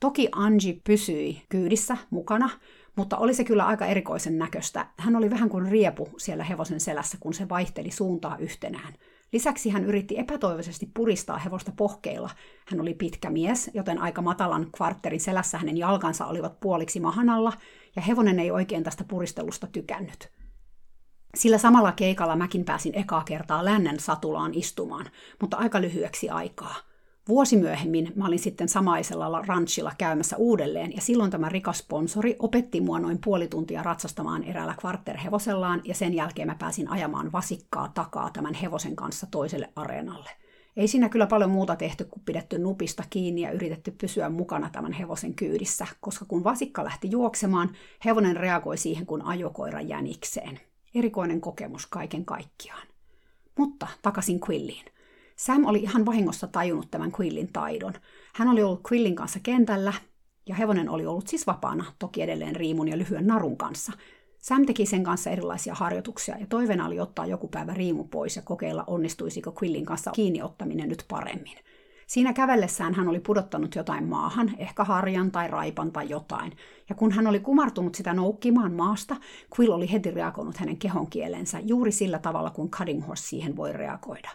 [0.00, 2.50] Toki Anji pysyi kyydissä mukana,
[2.96, 4.86] mutta oli se kyllä aika erikoisen näköistä.
[4.96, 8.94] Hän oli vähän kuin riepu siellä hevosen selässä, kun se vaihteli suuntaa yhtenään–
[9.32, 12.30] Lisäksi hän yritti epätoivoisesti puristaa hevosta pohkeilla.
[12.66, 17.52] Hän oli pitkä mies, joten aika matalan kvartterin selässä hänen jalkansa olivat puoliksi mahan alla,
[17.96, 20.28] ja hevonen ei oikein tästä puristelusta tykännyt.
[21.34, 25.06] Sillä samalla keikalla mäkin pääsin ekaa kertaa lännen satulaan istumaan,
[25.40, 26.74] mutta aika lyhyeksi aikaa–
[27.30, 32.80] Vuosi myöhemmin mä olin sitten samaisella ranchilla käymässä uudelleen, ja silloin tämä rikas sponsori opetti
[32.80, 38.30] mua noin puoli tuntia ratsastamaan eräällä kvarterhevosellaan, ja sen jälkeen mä pääsin ajamaan vasikkaa takaa
[38.32, 40.30] tämän hevosen kanssa toiselle areenalle.
[40.76, 44.92] Ei siinä kyllä paljon muuta tehty kuin pidetty nupista kiinni ja yritetty pysyä mukana tämän
[44.92, 47.70] hevosen kyydissä, koska kun vasikka lähti juoksemaan,
[48.04, 50.60] hevonen reagoi siihen kuin ajokoira jänikseen.
[50.94, 52.86] Erikoinen kokemus kaiken kaikkiaan.
[53.58, 54.84] Mutta takaisin Quilliin.
[55.36, 57.94] Sam oli ihan vahingossa tajunnut tämän Quillin taidon.
[58.34, 59.92] Hän oli ollut Quillin kanssa kentällä,
[60.46, 63.92] ja hevonen oli ollut siis vapaana, toki edelleen riimun ja lyhyen narun kanssa.
[64.40, 68.42] Sam teki sen kanssa erilaisia harjoituksia, ja toiveena oli ottaa joku päivä riimu pois ja
[68.42, 71.56] kokeilla, onnistuisiko Quillin kanssa kiinni ottaminen nyt paremmin.
[72.06, 76.52] Siinä kävellessään hän oli pudottanut jotain maahan, ehkä harjan tai raipan tai jotain,
[76.88, 79.16] ja kun hän oli kumartunut sitä noukkimaan maasta,
[79.58, 84.30] Quill oli heti reagoinut hänen kehonkielensä juuri sillä tavalla, kun Cutting Horse siihen voi reagoida.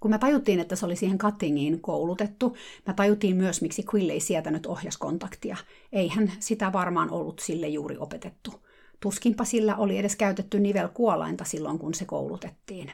[0.00, 4.20] Kun me tajuttiin, että se oli siihen cuttingiin koulutettu, me tajuttiin myös, miksi Quill ei
[4.20, 5.56] sietänyt ohjaskontaktia.
[5.92, 8.65] Eihän sitä varmaan ollut sille juuri opetettu.
[9.06, 12.92] Tuskinpa sillä oli edes käytetty nivelkuolainta silloin, kun se koulutettiin.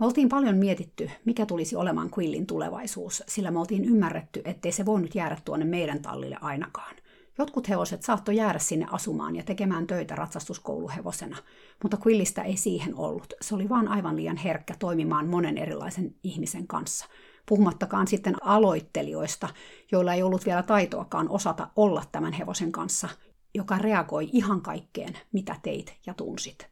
[0.00, 4.86] Me oltiin paljon mietitty, mikä tulisi olemaan Quillin tulevaisuus, sillä me oltiin ymmärretty, ettei se
[4.86, 6.96] voinut jäädä tuonne meidän tallille ainakaan.
[7.38, 11.36] Jotkut hevoset saattoi jäädä sinne asumaan ja tekemään töitä ratsastuskouluhevosena,
[11.82, 13.34] mutta Quillistä ei siihen ollut.
[13.40, 17.06] Se oli vaan aivan liian herkkä toimimaan monen erilaisen ihmisen kanssa.
[17.48, 19.48] Puhumattakaan sitten aloittelijoista,
[19.92, 23.08] joilla ei ollut vielä taitoakaan osata olla tämän hevosen kanssa,
[23.58, 26.68] joka reagoi ihan kaikkeen, mitä teit ja tunsit.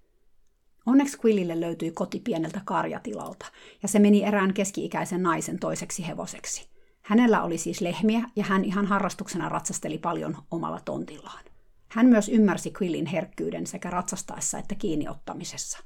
[0.86, 3.46] Onneksi Quillille löytyi koti pieneltä karjatilalta,
[3.82, 6.68] ja se meni erään keski-ikäisen naisen toiseksi hevoseksi–
[7.06, 11.44] Hänellä oli siis lehmiä ja hän ihan harrastuksena ratsasteli paljon omalla tontillaan.
[11.88, 15.78] Hän myös ymmärsi Quillin herkkyyden sekä ratsastaessa että kiinniottamisessa.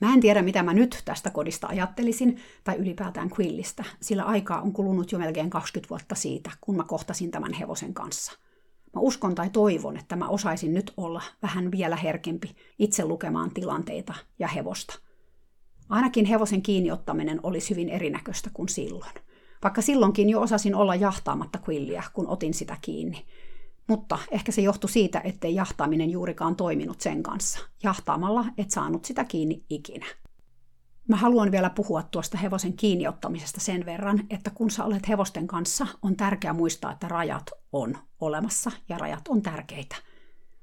[0.00, 4.72] Mä en tiedä, mitä mä nyt tästä kodista ajattelisin, tai ylipäätään Quillistä, sillä aikaa on
[4.72, 8.32] kulunut jo melkein 20 vuotta siitä, kun mä kohtasin tämän hevosen kanssa.
[8.94, 14.14] Mä uskon tai toivon, että mä osaisin nyt olla vähän vielä herkempi itse lukemaan tilanteita
[14.38, 14.98] ja hevosta.
[15.88, 19.12] Ainakin hevosen kiinniottaminen olisi hyvin erinäköistä kuin silloin–
[19.62, 23.24] vaikka silloinkin jo osasin olla jahtaamatta quilliä, kun otin sitä kiinni.
[23.86, 27.60] Mutta ehkä se johtui siitä, ettei jahtaaminen juurikaan toiminut sen kanssa.
[27.82, 30.06] Jahtaamalla et saanut sitä kiinni ikinä.
[31.08, 35.86] Mä haluan vielä puhua tuosta hevosen kiinniottamisesta sen verran, että kun sä olet hevosten kanssa,
[36.02, 39.96] on tärkeää muistaa, että rajat on olemassa ja rajat on tärkeitä.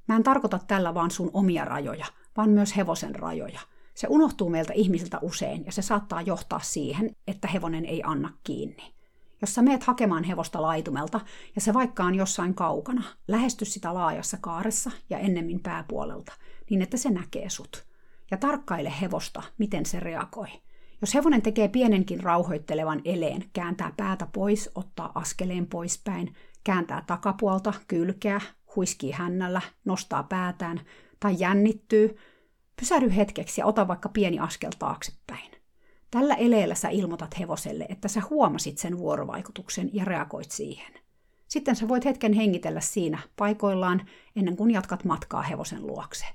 [0.08, 2.06] Mä en tarkoita tällä vaan sun omia rajoja,
[2.38, 3.60] vaan myös hevosen rajoja.
[3.93, 8.93] Se unohtuu meiltä ihmisiltä usein ja se saattaa johtaa siihen, että hevonen ei anna kiinni.
[9.41, 11.19] Jos sä meet hakemaan hevosta laitumelta
[11.56, 16.34] ja se vaikka on jossain kaukana, lähesty sitä laajassa kaaressa ja ennemmin pääpuolelta,
[16.69, 17.88] niin että se näkee sut.
[18.32, 20.48] Ja tarkkaile hevosta, miten se reagoi.
[21.02, 28.42] Jos hevonen tekee pienenkin rauhoittelevan eleen, kääntää päätä pois, ottaa askeleen poispäin, kääntää takapuolta, kylkeä,
[28.76, 30.82] huiskii hännällä, nostaa päätään
[31.20, 32.18] tai jännittyy,
[32.76, 35.52] pysähdy hetkeksi ja ota vaikka pieni askel taaksepäin.
[36.12, 40.94] Tällä eleellä sä ilmoitat hevoselle, että sä huomasit sen vuorovaikutuksen ja reagoit siihen.
[41.48, 46.26] Sitten sä voit hetken hengitellä siinä paikoillaan ennen kuin jatkat matkaa hevosen luokse.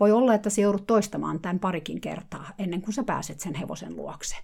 [0.00, 3.96] Voi olla, että sä joudut toistamaan tämän parikin kertaa ennen kuin sä pääset sen hevosen
[3.96, 4.36] luokse.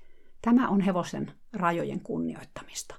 [0.43, 2.95] Tämä on hevosen rajojen kunnioittamista.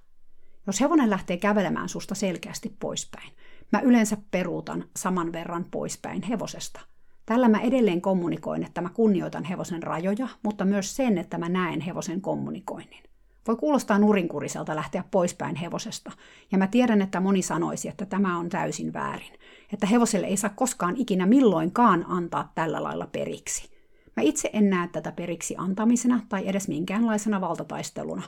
[0.67, 3.31] Jos hevonen lähtee kävelemään susta selkeästi poispäin,
[3.71, 6.79] mä yleensä peruutan saman verran poispäin hevosesta.
[7.25, 11.81] Tällä mä edelleen kommunikoin, että mä kunnioitan hevosen rajoja, mutta myös sen, että mä näen
[11.81, 13.03] hevosen kommunikoinnin.
[13.47, 16.11] Voi kuulostaa nurinkuriselta lähteä poispäin hevosesta,
[16.51, 19.33] ja mä tiedän, että moni sanoisi, että tämä on täysin väärin,
[19.73, 23.71] että hevoselle ei saa koskaan ikinä milloinkaan antaa tällä lailla periksi.
[24.17, 28.23] Mä itse en näe tätä periksi antamisena tai edes minkäänlaisena valtataisteluna,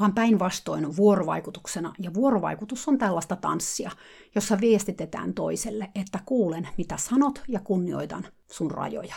[0.00, 3.90] vaan päinvastoin vuorovaikutuksena, ja vuorovaikutus on tällaista tanssia,
[4.34, 9.14] jossa viestitetään toiselle, että kuulen, mitä sanot, ja kunnioitan sun rajoja.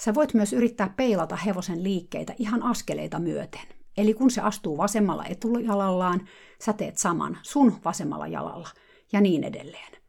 [0.00, 3.60] Sä voit myös yrittää peilata hevosen liikkeitä ihan askeleita myöten.
[3.96, 6.28] Eli kun se astuu vasemmalla etujalallaan,
[6.64, 8.68] sä teet saman sun vasemmalla jalalla,
[9.12, 10.03] ja niin edelleen.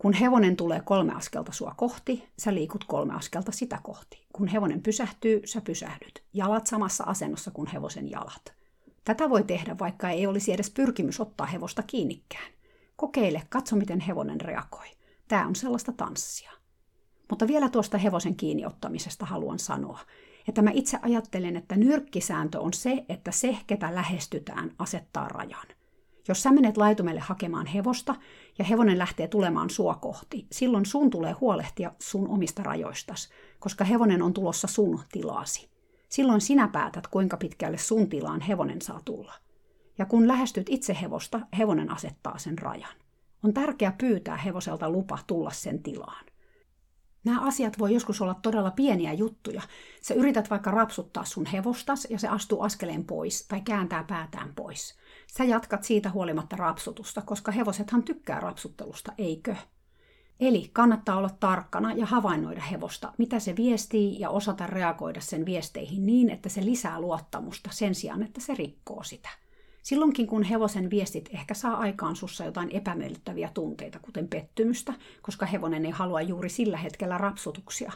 [0.00, 4.26] Kun hevonen tulee kolme askelta sua kohti, sä liikut kolme askelta sitä kohti.
[4.32, 6.24] Kun hevonen pysähtyy, sä pysähdyt.
[6.34, 8.54] Jalat samassa asennossa kuin hevosen jalat.
[9.04, 12.52] Tätä voi tehdä, vaikka ei olisi edes pyrkimys ottaa hevosta kiinnikään.
[12.96, 14.86] Kokeile, katso miten hevonen reagoi.
[15.28, 16.52] Tämä on sellaista tanssia.
[17.30, 20.00] Mutta vielä tuosta hevosen kiinniottamisesta haluan sanoa,
[20.48, 25.66] että mä itse ajattelen, että nyrkkisääntö on se, että se, ketä lähestytään, asettaa rajan.
[26.28, 28.14] Jos sä menet laitumelle hakemaan hevosta
[28.58, 34.22] ja hevonen lähtee tulemaan sua kohti, silloin sun tulee huolehtia sun omista rajoistas, koska hevonen
[34.22, 35.70] on tulossa sun tilaasi.
[36.08, 39.34] Silloin sinä päätät, kuinka pitkälle sun tilaan hevonen saa tulla.
[39.98, 42.94] Ja kun lähestyt itse hevosta, hevonen asettaa sen rajan.
[43.44, 46.24] On tärkeää pyytää hevoselta lupa tulla sen tilaan.
[47.24, 49.62] Nämä asiat voi joskus olla todella pieniä juttuja.
[50.02, 54.98] Sä yrität vaikka rapsuttaa sun hevostas ja se astuu askeleen pois tai kääntää päätään pois.
[55.36, 59.56] Sä jatkat siitä huolimatta rapsutusta, koska hevosethan tykkää rapsuttelusta, eikö?
[60.40, 66.06] Eli kannattaa olla tarkkana ja havainnoida hevosta, mitä se viestii ja osata reagoida sen viesteihin
[66.06, 69.28] niin, että se lisää luottamusta sen sijaan, että se rikkoo sitä.
[69.82, 75.86] Silloinkin kun hevosen viestit ehkä saa aikaan sussa jotain epämiellyttäviä tunteita, kuten pettymystä, koska hevonen
[75.86, 77.92] ei halua juuri sillä hetkellä rapsutuksia.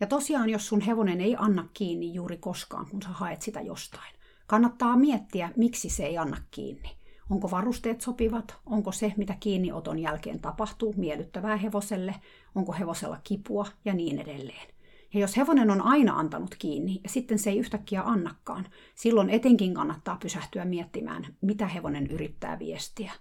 [0.00, 4.14] Ja tosiaan, jos sun hevonen ei anna kiinni juuri koskaan, kun sä haet sitä jostain,
[4.52, 6.90] kannattaa miettiä, miksi se ei anna kiinni.
[7.30, 8.56] Onko varusteet sopivat?
[8.66, 12.14] Onko se, mitä kiinnioton jälkeen tapahtuu, miellyttävää hevoselle?
[12.54, 13.66] Onko hevosella kipua?
[13.84, 14.68] Ja niin edelleen.
[15.14, 19.74] Ja jos hevonen on aina antanut kiinni ja sitten se ei yhtäkkiä annakaan, silloin etenkin
[19.74, 23.12] kannattaa pysähtyä miettimään, mitä hevonen yrittää viestiä.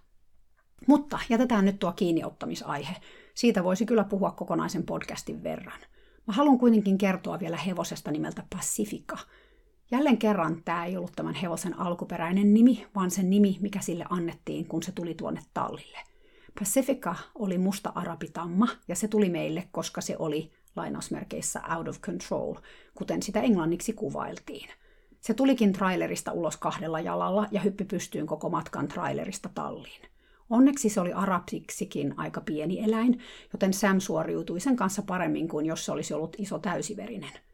[0.87, 2.95] Mutta jätetään nyt tuo kiinniottamisaihe.
[3.35, 5.79] Siitä voisi kyllä puhua kokonaisen podcastin verran.
[6.27, 9.17] Mä haluan kuitenkin kertoa vielä hevosesta nimeltä Pacifica–
[9.91, 14.65] Jälleen kerran tämä ei ollut tämän hevosen alkuperäinen nimi, vaan sen nimi, mikä sille annettiin,
[14.65, 15.99] kun se tuli tuonne tallille.
[16.59, 22.55] Pacifica oli musta arabitamma, ja se tuli meille, koska se oli lainausmerkeissä out of control,
[22.95, 24.69] kuten sitä englanniksi kuvailtiin.
[25.21, 30.01] Se tulikin trailerista ulos kahdella jalalla ja hyppi pystyyn koko matkan trailerista talliin.
[30.49, 33.19] Onneksi se oli arabsiksikin aika pieni eläin,
[33.53, 37.31] joten Sam suoriutui sen kanssa paremmin kuin jos se olisi ollut iso täysiverinen–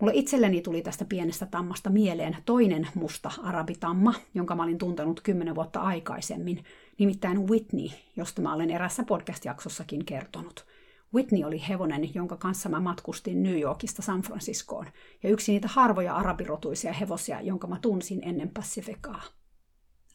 [0.00, 5.54] Mulle itselleni tuli tästä pienestä tammasta mieleen toinen musta arabitamma, jonka mä olin tuntenut kymmenen
[5.54, 6.64] vuotta aikaisemmin,
[6.98, 10.66] nimittäin Whitney, josta mä olen erässä podcast-jaksossakin kertonut.
[11.14, 14.86] Whitney oli hevonen, jonka kanssa mä matkustin New Yorkista San Franciscoon,
[15.22, 19.22] ja yksi niitä harvoja arabirotuisia hevosia, jonka mä tunsin ennen Pacificaa.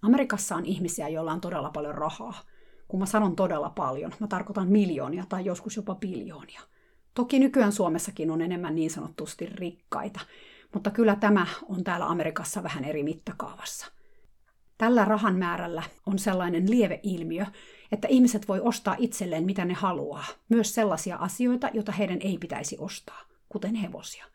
[0.02, 2.42] Amerikassa on ihmisiä, joilla on todella paljon rahaa.
[2.88, 6.62] Kun mä sanon todella paljon, mä tarkoitan miljoonia tai joskus jopa biljoonia.
[7.14, 10.20] Toki nykyään Suomessakin on enemmän niin sanottusti rikkaita,
[10.74, 13.88] mutta kyllä tämä on täällä Amerikassa vähän eri mittakaavassa.
[14.78, 17.46] Tällä rahan määrällä on sellainen lieveilmiö,
[17.92, 22.78] että ihmiset voi ostaa itselleen mitä ne haluaa, myös sellaisia asioita, joita heidän ei pitäisi
[22.80, 24.26] ostaa, kuten hevosia.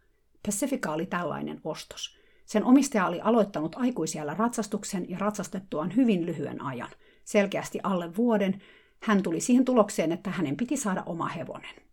[0.46, 2.16] Pacifica oli tällainen ostos.
[2.44, 6.90] Sen omistaja oli aloittanut aikuisiellä ratsastuksen ja ratsastettuaan hyvin lyhyen ajan,
[7.24, 8.62] selkeästi alle vuoden,
[9.02, 11.85] hän tuli siihen tulokseen, että hänen piti saada oma hevonen.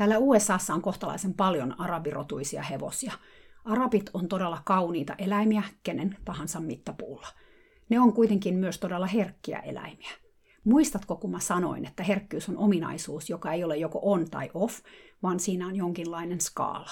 [0.00, 3.12] Täällä USAssa on kohtalaisen paljon arabirotuisia hevosia.
[3.64, 7.26] Arabit on todella kauniita eläimiä kenen tahansa mittapuulla.
[7.88, 10.10] Ne on kuitenkin myös todella herkkiä eläimiä.
[10.64, 14.78] Muistatko, kun mä sanoin, että herkkyys on ominaisuus, joka ei ole joko on tai off,
[15.22, 16.90] vaan siinä on jonkinlainen skaala?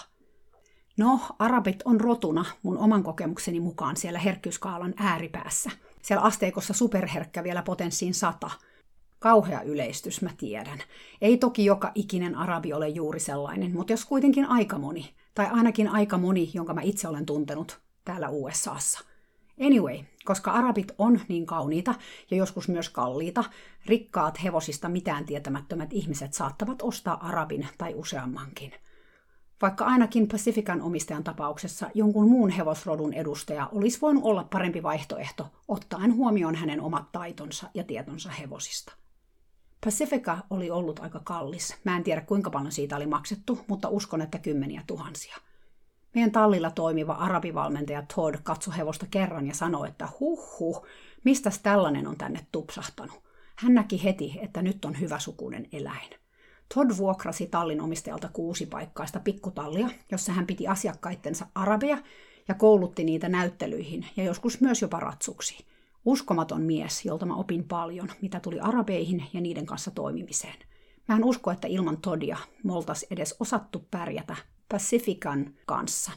[0.97, 5.71] No, arabit on rotuna mun oman kokemukseni mukaan siellä herkkyyskaalan ääripäässä.
[6.03, 8.51] Siellä asteikossa superherkkä vielä potenssiin sata–
[9.19, 10.79] Kauhea yleistys, mä tiedän.
[11.21, 15.89] Ei toki joka ikinen arabi ole juuri sellainen, mutta jos kuitenkin aika moni, tai ainakin
[15.89, 19.01] aika moni, jonka mä itse olen tuntenut täällä USAssa.
[19.67, 21.95] Anyway, koska arabit on niin kauniita
[22.31, 23.45] ja joskus myös kalliita,
[23.87, 28.73] rikkaat hevosista mitään tietämättömät ihmiset saattavat ostaa arabin tai useammankin.
[29.63, 36.15] Vaikka ainakin Pacifican omistajan tapauksessa jonkun muun hevosrodun edustaja olisi voinut olla parempi vaihtoehto, ottaen
[36.15, 38.93] huomioon hänen omat taitonsa ja tietonsa hevosista.
[39.85, 41.77] Pacifica oli ollut aika kallis.
[41.85, 45.37] Mä en tiedä kuinka paljon siitä oli maksettu, mutta uskon, että kymmeniä tuhansia.
[46.15, 50.87] Meidän tallilla toimiva arabivalmentaja Todd katsoi hevosta kerran ja sanoi, että huh huh,
[51.25, 53.23] mistäs tällainen on tänne tupsahtanut.
[53.57, 56.11] Hän näki heti, että nyt on hyvä sukunen eläin.
[56.75, 61.99] Todd vuokrasi tallin omistajalta kuusi paikkaista pikkutallia, jossa hän piti asiakkaittensa arabeja
[62.49, 65.67] ja koulutti niitä näyttelyihin ja joskus myös jopa ratsuksi.
[66.09, 70.55] Uskomaton mies, jolta mä opin paljon, mitä tuli arabeihin ja niiden kanssa toimimiseen.
[71.09, 72.73] Mä en usko, että ilman Todia me
[73.11, 74.37] edes osattu pärjätä
[74.69, 76.13] Pacifican kanssa.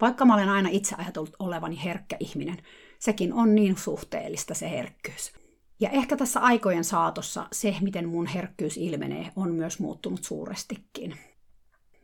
[0.00, 2.58] Vaikka mä olen aina itse ajatellut olevani herkkä ihminen,
[2.98, 5.32] sekin on niin suhteellista se herkkyys.
[5.80, 11.18] Ja ehkä tässä aikojen saatossa se, miten mun herkkyys ilmenee, on myös muuttunut suurestikin.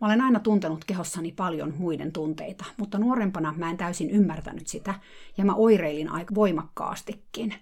[0.00, 4.94] Mä olen aina tuntenut kehossani paljon muiden tunteita, mutta nuorempana mä en täysin ymmärtänyt sitä,
[5.36, 7.54] ja mä oireilin aika voimakkaastikin.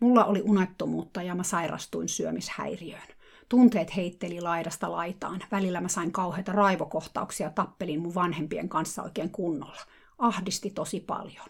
[0.00, 3.08] Mulla oli unettomuutta ja mä sairastuin syömishäiriöön.
[3.48, 5.40] Tunteet heitteli laidasta laitaan.
[5.52, 9.82] Välillä mä sain kauheita raivokohtauksia ja tappelin mun vanhempien kanssa oikein kunnolla.
[10.18, 11.48] Ahdisti tosi paljon.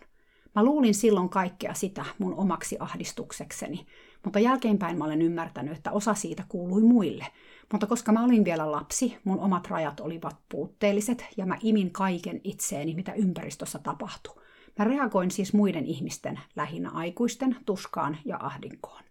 [0.55, 3.87] Mä luulin silloin kaikkea sitä mun omaksi ahdistuksekseni,
[4.25, 7.27] mutta jälkeenpäin mä olen ymmärtänyt, että osa siitä kuului muille.
[7.73, 12.41] Mutta koska mä olin vielä lapsi, mun omat rajat olivat puutteelliset ja mä imin kaiken
[12.45, 14.43] itseeni, mitä ympäristössä tapahtui.
[14.79, 19.03] Mä reagoin siis muiden ihmisten, lähinnä aikuisten, tuskaan ja ahdinkoon.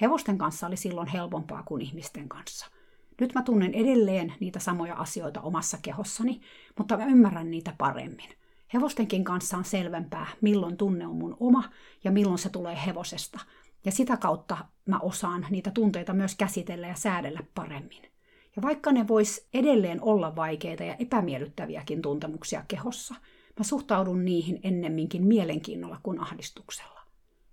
[0.00, 2.66] Hevosten kanssa oli silloin helpompaa kuin ihmisten kanssa.
[3.20, 6.40] Nyt mä tunnen edelleen niitä samoja asioita omassa kehossani,
[6.78, 8.30] mutta mä ymmärrän niitä paremmin.
[8.74, 11.64] Hevostenkin kanssa on selvempää, milloin tunne on mun oma
[12.04, 13.40] ja milloin se tulee hevosesta.
[13.86, 18.02] Ja sitä kautta mä osaan niitä tunteita myös käsitellä ja säädellä paremmin.
[18.56, 23.14] Ja vaikka ne vois edelleen olla vaikeita ja epämiellyttäviäkin tuntemuksia kehossa,
[23.58, 27.00] mä suhtaudun niihin ennemminkin mielenkiinnolla kuin ahdistuksella.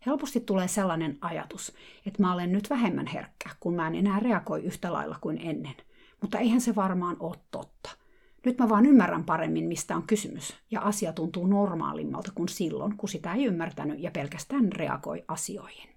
[0.05, 1.73] Helposti tulee sellainen ajatus,
[2.05, 5.75] että mä olen nyt vähemmän herkkä, kun mä en enää reagoi yhtä lailla kuin ennen.
[6.21, 7.89] Mutta eihän se varmaan ole totta.
[8.45, 13.09] Nyt mä vaan ymmärrän paremmin, mistä on kysymys, ja asia tuntuu normaalimmalta kuin silloin, kun
[13.09, 15.92] sitä ei ymmärtänyt ja pelkästään reagoi asioihin.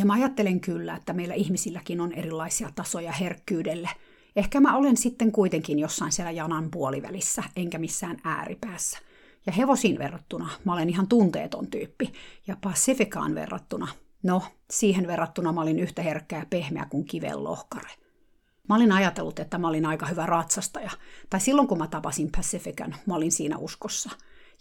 [0.00, 3.88] Ja mä ajattelen kyllä, että meillä ihmisilläkin on erilaisia tasoja herkkyydelle.
[4.36, 8.98] Ehkä mä olen sitten kuitenkin jossain siellä janan puolivälissä, enkä missään ääripäässä.
[9.46, 12.12] Ja hevosiin verrattuna mä olen ihan tunteeton tyyppi,
[12.46, 13.88] ja Pacificaan verrattuna,
[14.22, 17.90] no, siihen verrattuna mä olin yhtä herkkä ja pehmeä kuin kiven lohkare.
[18.68, 20.90] Mä olin ajatellut, että mä olin aika hyvä ratsastaja,
[21.30, 24.10] tai silloin kun mä tapasin Pacifican, mä olin siinä uskossa.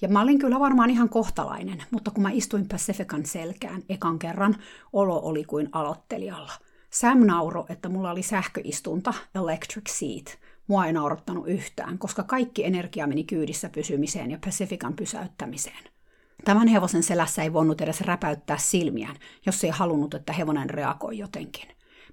[0.01, 4.55] Ja mä olin kyllä varmaan ihan kohtalainen, mutta kun mä istuin Pacifican selkään ekan kerran,
[4.93, 6.51] olo oli kuin aloittelijalla.
[6.89, 10.39] Sam nauro, että mulla oli sähköistunta, electric seat,
[10.69, 15.83] Mua ei naurattanut yhtään, koska kaikki energia meni kyydissä pysymiseen ja Pacifican pysäyttämiseen.
[16.45, 21.67] Tämän hevosen selässä ei voinut edes räpäyttää silmiään, jos ei halunnut, että hevonen reagoi jotenkin.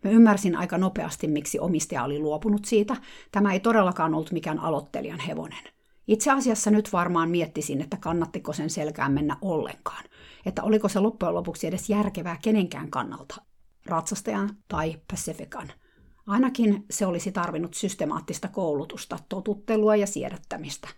[0.05, 2.97] Mä ymmärsin aika nopeasti, miksi omistaja oli luopunut siitä.
[3.33, 5.76] Tämä ei todellakaan ollut mikään aloittelijan hevonen.
[6.09, 10.05] Itse asiassa nyt varmaan miettisin, että kannattiko sen selkään mennä ollenkaan.
[10.47, 13.43] Että oliko se loppujen lopuksi edes järkevää kenenkään kannalta,
[13.87, 15.73] ratsastajan tai Pacifican–
[16.27, 20.89] Ainakin se olisi tarvinnut systemaattista koulutusta, totuttelua ja siedättämistä.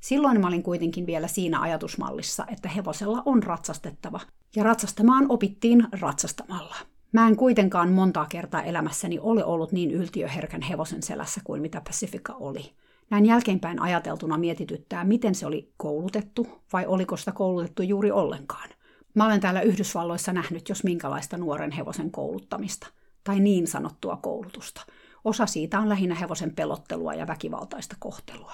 [0.00, 4.20] Silloin mä olin kuitenkin vielä siinä ajatusmallissa, että hevosella on ratsastettava,
[4.56, 6.76] ja ratsastamaan opittiin ratsastamalla.
[7.12, 12.34] Mä en kuitenkaan montaa kertaa elämässäni ole ollut niin yltiöherkän hevosen selässä kuin mitä Pacifica
[12.34, 12.72] oli.
[13.10, 18.68] Näin jälkeenpäin ajateltuna mietityttää, miten se oli koulutettu, vai oliko sitä koulutettu juuri ollenkaan.
[19.14, 22.86] Mä olen täällä Yhdysvalloissa nähnyt jos minkälaista nuoren hevosen kouluttamista–
[23.24, 24.86] tai niin sanottua koulutusta.
[25.24, 28.52] Osa siitä on lähinnä hevosen pelottelua ja väkivaltaista kohtelua.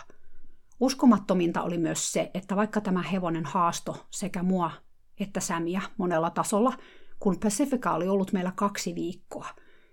[0.81, 4.71] Uskomattominta oli myös se, että vaikka tämä hevonen haasto sekä mua
[5.21, 6.73] että Sämiä monella tasolla,
[7.19, 9.47] kun Pacifica oli ollut meillä kaksi viikkoa,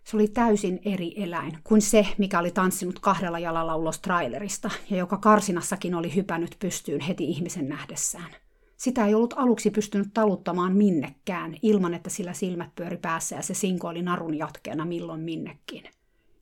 [0.08, 4.98] se oli täysin eri eläin kuin se, mikä oli tanssinut kahdella jalalla ulos trailerista ja
[4.98, 8.32] joka karsinassakin oli hypännyt pystyyn heti ihmisen nähdessään–
[8.78, 13.54] sitä ei ollut aluksi pystynyt taluttamaan minnekään, ilman että sillä silmät pyöri päässä ja se
[13.54, 15.84] sinkoili narun jatkeena milloin minnekin.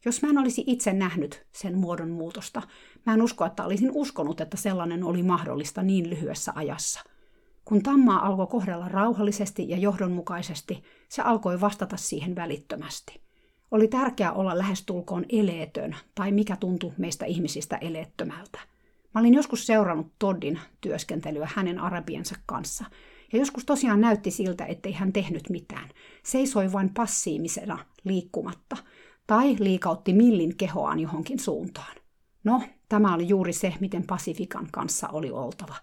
[0.06, 2.62] Jos mä en olisi itse nähnyt sen muodon muutosta,
[3.06, 7.00] mä en usko, että olisin uskonut, että sellainen oli mahdollista niin lyhyessä ajassa.
[7.66, 13.25] Kun tammaa alkoi kohdella rauhallisesti ja johdonmukaisesti, se alkoi vastata siihen välittömästi.
[13.72, 18.60] Oli tärkeää olla lähestulkoon eleetön, tai mikä tuntui meistä ihmisistä eleettömältä.
[19.14, 22.86] Mä olin joskus seurannut Toddin työskentelyä hänen arabiensa kanssa,
[23.34, 25.90] ja joskus tosiaan näytti siltä, ettei hän tehnyt mitään.
[26.24, 28.78] Seisoi vain passiimisena liikkumatta,
[29.28, 31.96] tai liikautti millin kehoaan johonkin suuntaan.
[32.44, 35.76] No, tämä oli juuri se, miten Pasifikan kanssa oli oltava.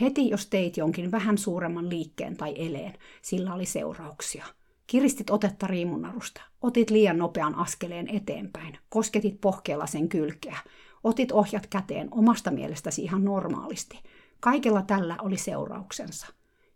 [0.00, 4.46] Heti jos teit jonkin vähän suuremman liikkeen tai eleen, sillä oli seurauksia.
[4.88, 10.56] Kiristit otetta riimunnarusta, otit liian nopean askeleen eteenpäin, kosketit pohkeella sen kylkeä,
[11.04, 14.00] otit ohjat käteen omasta mielestäsi ihan normaalisti.
[14.40, 16.26] Kaikella tällä oli seurauksensa.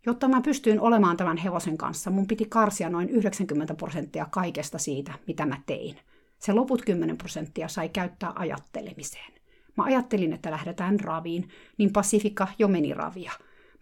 [0.05, 5.13] Jotta mä pystyin olemaan tämän hevosen kanssa, mun piti karsia noin 90 prosenttia kaikesta siitä,
[5.27, 5.99] mitä mä tein.
[6.39, 9.33] Se loput 10 prosenttia sai käyttää ajattelemiseen.
[9.77, 13.31] Mä ajattelin, että lähdetään raviin, niin Pasifika jo meni ravia.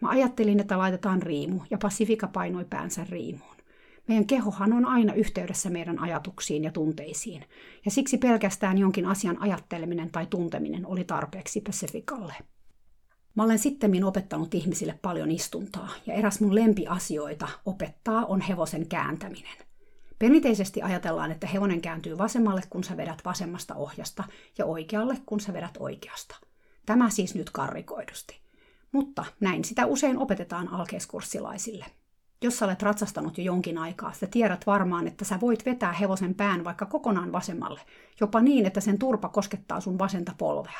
[0.01, 3.50] Mä ajattelin, että laitetaan riimu, ja Pasifika painoi päänsä riimuun.
[4.07, 7.45] Meidän kehohan on aina yhteydessä meidän ajatuksiin ja tunteisiin,
[7.85, 12.33] ja siksi pelkästään jonkin asian ajatteleminen tai tunteminen oli tarpeeksi Pasifikalle.
[13.35, 19.57] Mä olen sitten opettanut ihmisille paljon istuntaa, ja eräs mun lempiasioita opettaa on hevosen kääntäminen.
[20.19, 24.23] Perinteisesti ajatellaan, että hevonen kääntyy vasemmalle, kun sä vedät vasemmasta ohjasta,
[24.57, 26.35] ja oikealle, kun sä vedät oikeasta.
[26.85, 28.41] Tämä siis nyt karrikoidusti.
[28.91, 31.85] Mutta näin sitä usein opetetaan alkeiskurssilaisille.
[32.43, 36.35] Jos sä olet ratsastanut jo jonkin aikaa, sä tiedät varmaan, että sä voit vetää hevosen
[36.35, 37.81] pään vaikka kokonaan vasemmalle,
[38.19, 40.79] jopa niin, että sen turpa koskettaa sun vasenta polvea.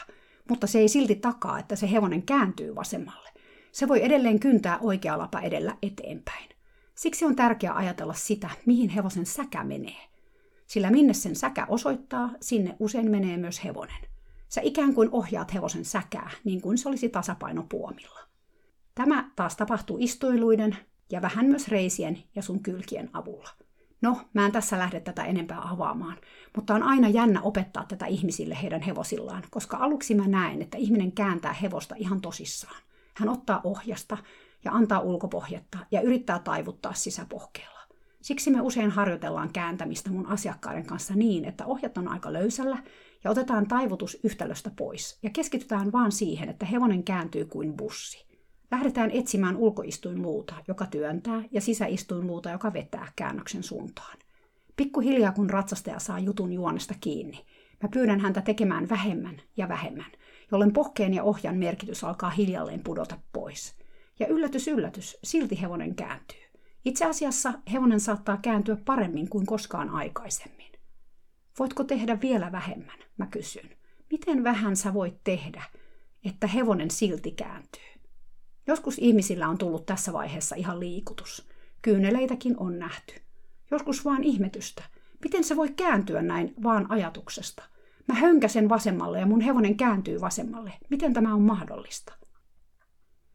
[0.50, 3.30] Mutta se ei silti takaa, että se hevonen kääntyy vasemmalle.
[3.72, 6.50] Se voi edelleen kyntää oikea lapa edellä eteenpäin.
[6.96, 10.10] Siksi on tärkeää ajatella sitä, mihin hevosen säkä menee.
[10.68, 14.02] Sillä minne sen säkä osoittaa, sinne usein menee myös hevonen.
[14.50, 18.20] Sä ikään kuin ohjaat hevosen säkää, niin kuin se olisi tasapainopuomilla.
[18.96, 20.78] Tämä taas tapahtuu istuiluiden
[21.12, 23.50] ja vähän myös reisien ja sun kylkien avulla.
[24.02, 26.18] No, mä en tässä lähde tätä enempää avaamaan,
[26.56, 31.12] mutta on aina jännä opettaa tätä ihmisille heidän hevosillaan, koska aluksi mä näen, että ihminen
[31.12, 32.82] kääntää hevosta ihan tosissaan.
[33.14, 34.18] Hän ottaa ohjasta
[34.66, 37.82] ja antaa ulkopohjetta ja yrittää taivuttaa sisäpohkeella.
[38.22, 42.78] Siksi me usein harjoitellaan kääntämistä mun asiakkaiden kanssa niin, että ohjat on aika löysällä
[43.24, 48.31] ja otetaan taivutus yhtälöstä pois ja keskitytään vaan siihen, että hevonen kääntyy kuin bussi.
[48.72, 54.18] Lähdetään etsimään ulkoistuinluuta, joka työntää, ja sisäistuinluuta, joka vetää käännöksen suuntaan.
[54.76, 57.46] Pikkuhiljaa kun ratsastaja saa jutun juonesta kiinni,
[57.84, 60.12] mä pyydän häntä tekemään vähemmän ja vähemmän,
[60.52, 63.76] jolloin pohkeen ja ohjan merkitys alkaa hiljalleen pudota pois.
[64.20, 66.42] Ja yllätys, yllätys, silti hevonen kääntyy.
[66.86, 70.72] Itse asiassa hevonen saattaa kääntyä paremmin kuin koskaan aikaisemmin.
[71.60, 73.70] Voitko tehdä vielä vähemmän, mä kysyn.
[74.12, 75.64] Miten vähän sä voit tehdä,
[76.26, 77.91] että hevonen silti kääntyy?
[78.68, 81.48] Joskus ihmisillä on tullut tässä vaiheessa ihan liikutus.
[81.82, 83.14] Kyyneleitäkin on nähty.
[83.72, 84.84] Joskus vaan ihmetystä.
[85.24, 87.64] Miten se voi kääntyä näin vaan ajatuksesta?
[88.08, 90.74] Mä hönkäsen vasemmalle ja mun hevonen kääntyy vasemmalle.
[90.90, 92.14] Miten tämä on mahdollista?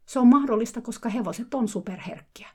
[0.05, 2.49] Se on mahdollista, koska hevoset on superherkkiä.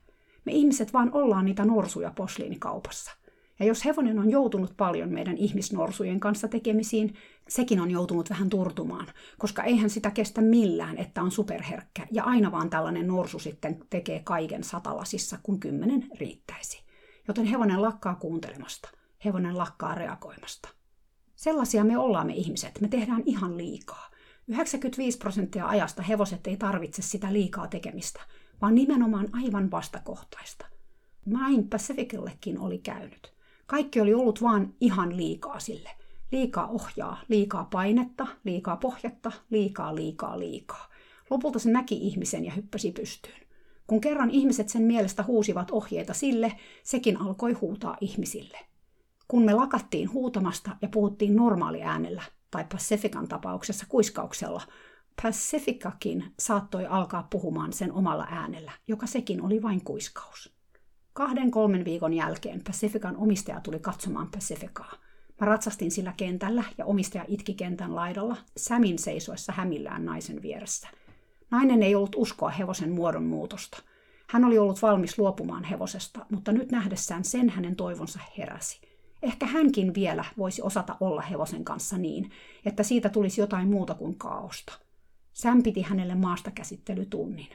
[0.45, 3.13] Me ihmiset vaan ollaan niitä norsuja posliinikaupassa.
[3.59, 7.15] Ja jos hevonen on joutunut paljon meidän ihmisnorsujen kanssa tekemisiin,
[7.49, 9.07] sekin on joutunut vähän turtumaan,
[9.39, 14.21] koska eihän sitä kestä millään, että on superherkkä ja aina vaan tällainen norsu sitten tekee
[14.25, 16.83] kaiken satalasissa, kun kymmenen riittäisi.
[17.29, 18.91] Joten hevonen lakkaa kuuntelemasta,
[19.25, 20.69] hevonen lakkaa reagoimasta.
[21.37, 24.11] Sellaisia me ollaan me ihmiset, me tehdään ihan liikaa.
[24.49, 28.21] 95 prosenttia ajasta hevoset ei tarvitse sitä liikaa tekemistä,
[28.63, 30.67] vaan nimenomaan aivan vastakohtaista.
[31.27, 33.33] Näin Pacificillekin oli käynyt.
[33.73, 35.91] Kaikki oli ollut vaan ihan liikaa sille.
[36.33, 40.89] Liikaa ohjaa, liikaa painetta, liikaa pohjatta, liikaa, liikaa, liikaa.
[41.31, 43.41] Lopulta se näki ihmisen ja hyppäsi pystyyn.
[43.87, 46.53] Kun kerran ihmiset sen mielestä huusivat ohjeita sille,
[46.83, 48.59] sekin alkoi huutaa ihmisille.
[49.29, 54.63] Kun me lakattiin huutamasta ja puhuttiin normaali äänellä, tai Pacifican tapauksessa kuiskauksella,
[55.23, 60.62] Pacificakin saattoi alkaa puhumaan sen omalla äänellä, joka sekin oli vain kuiskaus.
[61.15, 64.93] Kahden kolmen viikon jälkeen Pacifican omistaja tuli katsomaan Pacificaa.
[65.41, 70.89] Mä ratsastin sillä kentällä ja omistaja itki kentän laidalla, Sämin seisoessa hämillään naisen vieressä.
[71.51, 73.83] Nainen ei ollut uskoa hevosen muodon muutosta.
[74.29, 78.81] Hän oli ollut valmis luopumaan hevosesta, mutta nyt nähdessään sen hänen toivonsa heräsi.
[79.23, 82.31] Ehkä hänkin vielä voisi osata olla hevosen kanssa niin,
[82.65, 84.73] että siitä tulisi jotain muuta kuin kaaosta.
[85.33, 87.49] Sam piti hänelle maastakäsittelytunnin.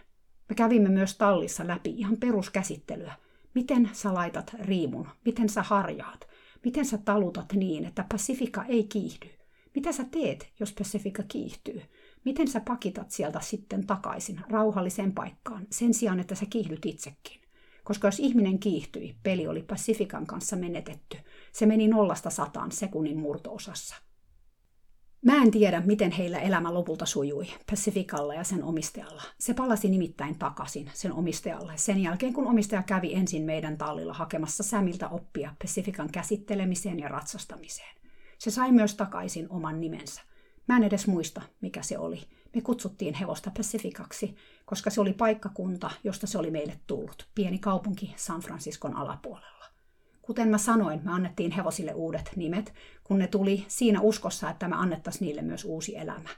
[0.50, 3.14] Me kävimme myös tallissa läpi ihan peruskäsittelyä–
[3.58, 5.08] Miten sä laitat riimun?
[5.26, 6.28] Miten sä harjaat?
[6.66, 9.30] Miten sä talutat niin, että Pasifika ei kiihdy?
[9.76, 11.82] Mitä sä teet, jos Pasifika kiihtyy?
[12.26, 17.42] Miten sä pakitat sieltä sitten takaisin rauhalliseen paikkaan sen sijaan, että sä kiihdyt itsekin?
[17.84, 21.18] koska jos ihminen kiihtyi, peli oli Pacifican kanssa menetetty.
[21.52, 23.96] Se meni nollasta sataan sekunnin murtoosassa.
[25.28, 29.24] Mä en tiedä, miten heillä elämä lopulta sujui, Pacificalla ja sen omistajalla.
[29.40, 34.64] Se palasi nimittäin takaisin sen omistajalle sen jälkeen, kun omistaja kävi ensin meidän tallilla hakemassa
[34.64, 37.96] Sämiltä oppia Pacifican käsittelemiseen ja ratsastamiseen.
[38.38, 40.22] Se sai myös takaisin oman nimensä.
[40.68, 42.22] Mä en edes muista, mikä se oli.
[42.56, 48.14] Me kutsuttiin hevosta Pacificaksi, koska se oli paikkakunta, josta se oli meille tullut, pieni kaupunki
[48.16, 49.66] San Franciscon alapuolella.
[50.28, 52.74] Kuten mä sanoin, me annettiin hevosille uudet nimet,
[53.04, 56.30] kun ne tuli siinä uskossa, että me annettaisiin niille myös uusi elämä.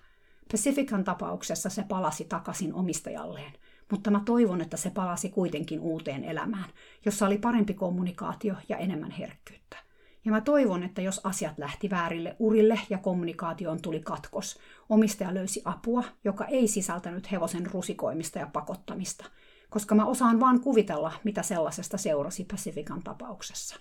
[0.51, 3.53] Pacifican tapauksessa se palasi takaisin omistajalleen,
[3.91, 6.69] mutta mä toivon, että se palasi kuitenkin uuteen elämään,
[7.05, 9.77] jossa oli parempi kommunikaatio ja enemmän herkkyyttä.
[10.25, 14.59] Ja mä toivon, että jos asiat lähti väärille urille ja kommunikaatioon tuli katkos,
[14.89, 19.25] omistaja löysi apua, joka ei sisältänyt hevosen rusikoimista ja pakottamista,
[19.69, 23.75] koska mä osaan vaan kuvitella, mitä sellaisesta seurasi Pacifican tapauksessa.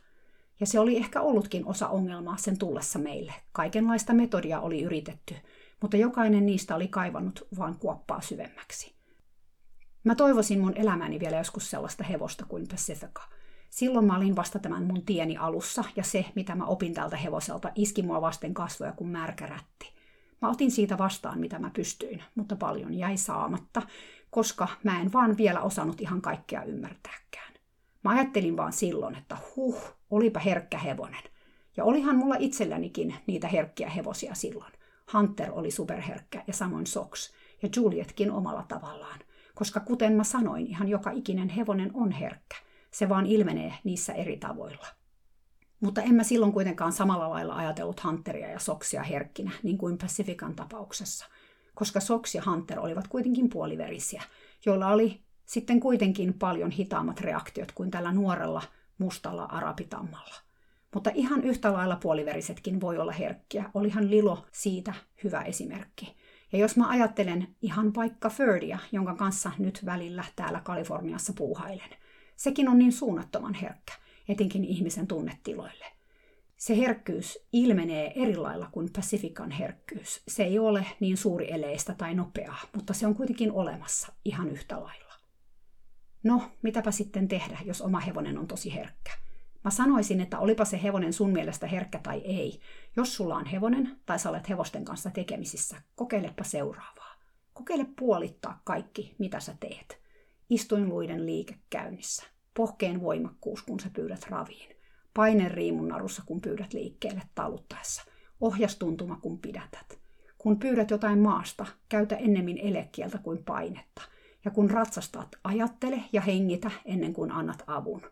[0.60, 3.34] Ja se oli ehkä ollutkin osa ongelmaa sen tullessa meille.
[3.52, 5.34] Kaikenlaista metodia oli yritetty,
[5.82, 8.94] mutta jokainen niistä oli kaivannut vain kuoppaa syvemmäksi.
[10.04, 13.22] Mä toivoisin mun elämäni vielä joskus sellaista hevosta kuin Pacifica–
[13.70, 17.70] Silloin mä olin vasta tämän mun tieni alussa, ja se, mitä mä opin tältä hevoselta,
[17.74, 19.92] iski mua vasten kasvoja kuin märkä rätti.
[20.42, 23.82] Mä otin siitä vastaan, mitä mä pystyin, mutta paljon jäi saamatta,
[24.30, 27.54] koska mä en vaan vielä osannut ihan kaikkea ymmärtääkään.
[28.04, 31.22] Mä ajattelin vaan silloin, että huh, olipa herkkä hevonen.
[31.76, 34.72] Ja olihan mulla itsellänikin niitä herkkiä hevosia silloin.
[35.12, 39.18] Hunter oli superherkkä ja samoin Sox, ja Julietkin omalla tavallaan.
[39.54, 42.56] Koska kuten mä sanoin, ihan joka ikinen hevonen on herkkä.
[42.90, 44.86] Se vaan ilmenee niissä eri tavoilla.
[45.80, 50.54] Mutta en mä silloin kuitenkaan samalla lailla ajatellut Hunteria ja Soksia herkkinä, niin kuin Pacifican
[50.54, 51.26] tapauksessa,
[51.78, 54.22] koska Sox ja Hunter olivat kuitenkin puoliverisiä,
[54.66, 58.62] joilla oli sitten kuitenkin paljon hitaammat reaktiot kuin tällä nuorella
[58.98, 60.34] mustalla arabitammalla.
[60.94, 63.70] Mutta ihan yhtä lailla puoliverisetkin voi olla herkkiä.
[63.74, 66.16] Olihan Lilo siitä hyvä esimerkki.
[66.52, 71.90] Ja jos mä ajattelen ihan vaikka Ferdia, jonka kanssa nyt välillä täällä Kaliforniassa puuhailen–
[72.38, 73.92] sekin on niin suunnattoman herkkä,
[74.28, 75.97] etenkin ihmisen tunnetiloille.
[76.58, 80.22] Se herkkyys ilmenee eri lailla kuin Pacifican herkkyys.
[80.28, 84.80] Se ei ole niin suuri eleistä tai nopeaa, mutta se on kuitenkin olemassa ihan yhtä
[84.80, 85.14] lailla.
[86.22, 89.10] No, mitäpä sitten tehdä, jos oma hevonen on tosi herkkä?
[89.64, 92.60] Mä sanoisin, että olipa se hevonen sun mielestä herkkä tai ei.
[92.96, 97.14] Jos sulla on hevonen tai sä olet hevosten kanssa tekemisissä, kokeilepa seuraavaa.
[97.52, 100.00] Kokeile puolittaa kaikki, mitä sä teet
[100.50, 102.22] istuinluiden liike käynnissä,
[102.54, 104.77] pohkeen voimakkuus, kun sä pyydät raviin,
[105.18, 105.50] paine
[105.88, 108.02] narussa, kun pyydät liikkeelle taluttaessa,
[108.40, 109.98] ohjastuntuma, kun pidätät.
[110.38, 114.02] Kun pyydät jotain maasta, käytä ennemmin elekieltä kuin painetta.
[114.44, 118.02] Ja kun ratsastat, ajattele ja hengitä ennen kuin annat avun.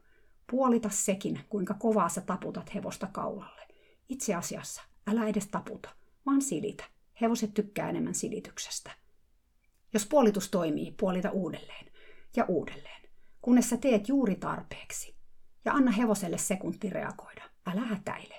[0.51, 3.69] Puolita sekin, kuinka kovaa sä taputat hevosta kaulalle.
[4.09, 5.89] Itse asiassa, älä edes taputa,
[6.27, 6.85] vaan silitä.
[7.21, 8.91] Hevoset tykkää enemmän silityksestä.
[9.93, 11.87] Jos puolitus toimii, puolita uudelleen
[12.37, 13.03] ja uudelleen,
[13.43, 15.16] kunnes sä teet juuri tarpeeksi.
[15.67, 17.43] Ja anna hevoselle sekunti reagoida.
[17.67, 18.35] Älä hätäile.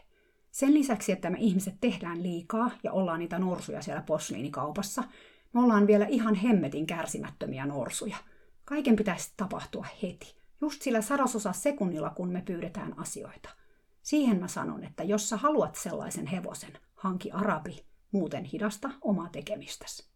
[0.52, 5.04] Sen lisäksi, että me ihmiset tehdään liikaa ja ollaan niitä norsuja siellä posliinikaupassa,
[5.54, 8.18] me ollaan vielä ihan hemmetin kärsimättömiä norsuja.
[8.66, 13.50] Kaiken pitäisi tapahtua heti, just sillä sadasosa sekunnilla, kun me pyydetään asioita.
[14.04, 20.10] Siihen mä sanon, että jos sä haluat sellaisen hevosen, hanki arabi, muuten hidasta omaa tekemistäsi.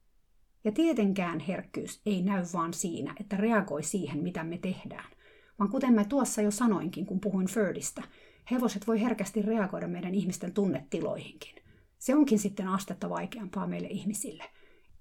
[0.63, 5.20] Ja tietenkään herkkyys ei näy vaan siinä, että reagoi siihen, mitä me tehdään.
[5.61, 8.03] Vaan kuten mä tuossa jo sanoinkin, kun puhuin Ferdistä,
[8.51, 11.55] hevoset voi herkästi reagoida meidän ihmisten tunnetiloihinkin.
[11.99, 14.43] Se onkin sitten astetta vaikeampaa meille ihmisille.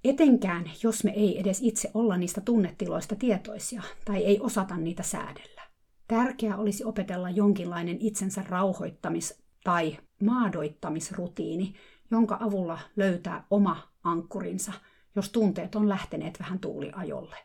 [0.04, 5.62] Etenkään, jos me ei edes itse olla niistä tunnetiloista tietoisia tai ei osata niitä säädellä.
[6.08, 11.74] Tärkeää olisi opetella jonkinlainen itsensä rauhoittamis- tai maadoittamisrutiini,
[12.10, 14.72] jonka avulla löytää oma ankkurinsa–
[15.16, 17.36] jos tunteet on lähteneet vähän tuuliajolle.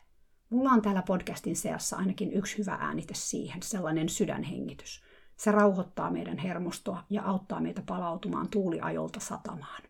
[0.50, 5.02] Mulla on täällä podcastin seassa ainakin yksi hyvä äänite siihen, sellainen sydänhengitys.
[5.36, 9.82] Se rauhoittaa meidän hermostoa ja auttaa meitä palautumaan tuuliajolta satamaan.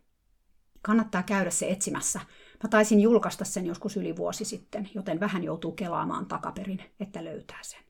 [0.83, 2.21] Kannattaa käydä se etsimässä.
[2.63, 7.61] Mä taisin julkaista sen joskus yli vuosi sitten, joten vähän joutuu kelaamaan takaperin, että löytää
[7.63, 7.81] sen.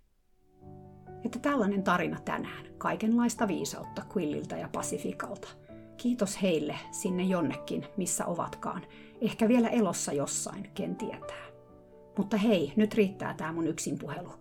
[1.25, 5.49] Että tällainen tarina tänään, kaikenlaista viisautta Quilliltä ja Pasifikalta.
[5.97, 8.83] Kiitos heille sinne jonnekin, missä ovatkaan,
[9.21, 11.46] Ehkä vielä elossa jossain, ken tietää.
[12.17, 14.33] Mutta hei, nyt riittää tämä mun yksin puhelu.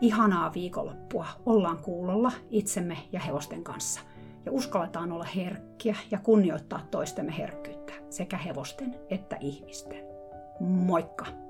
[0.00, 1.26] Ihanaa viikonloppua.
[1.46, 4.00] Ollaan kuulolla itsemme ja hevosten kanssa.
[4.46, 10.04] Ja uskalletaan olla herkkiä ja kunnioittaa toistemme herkkyyttä, sekä hevosten että ihmisten.
[10.60, 11.43] Moikka!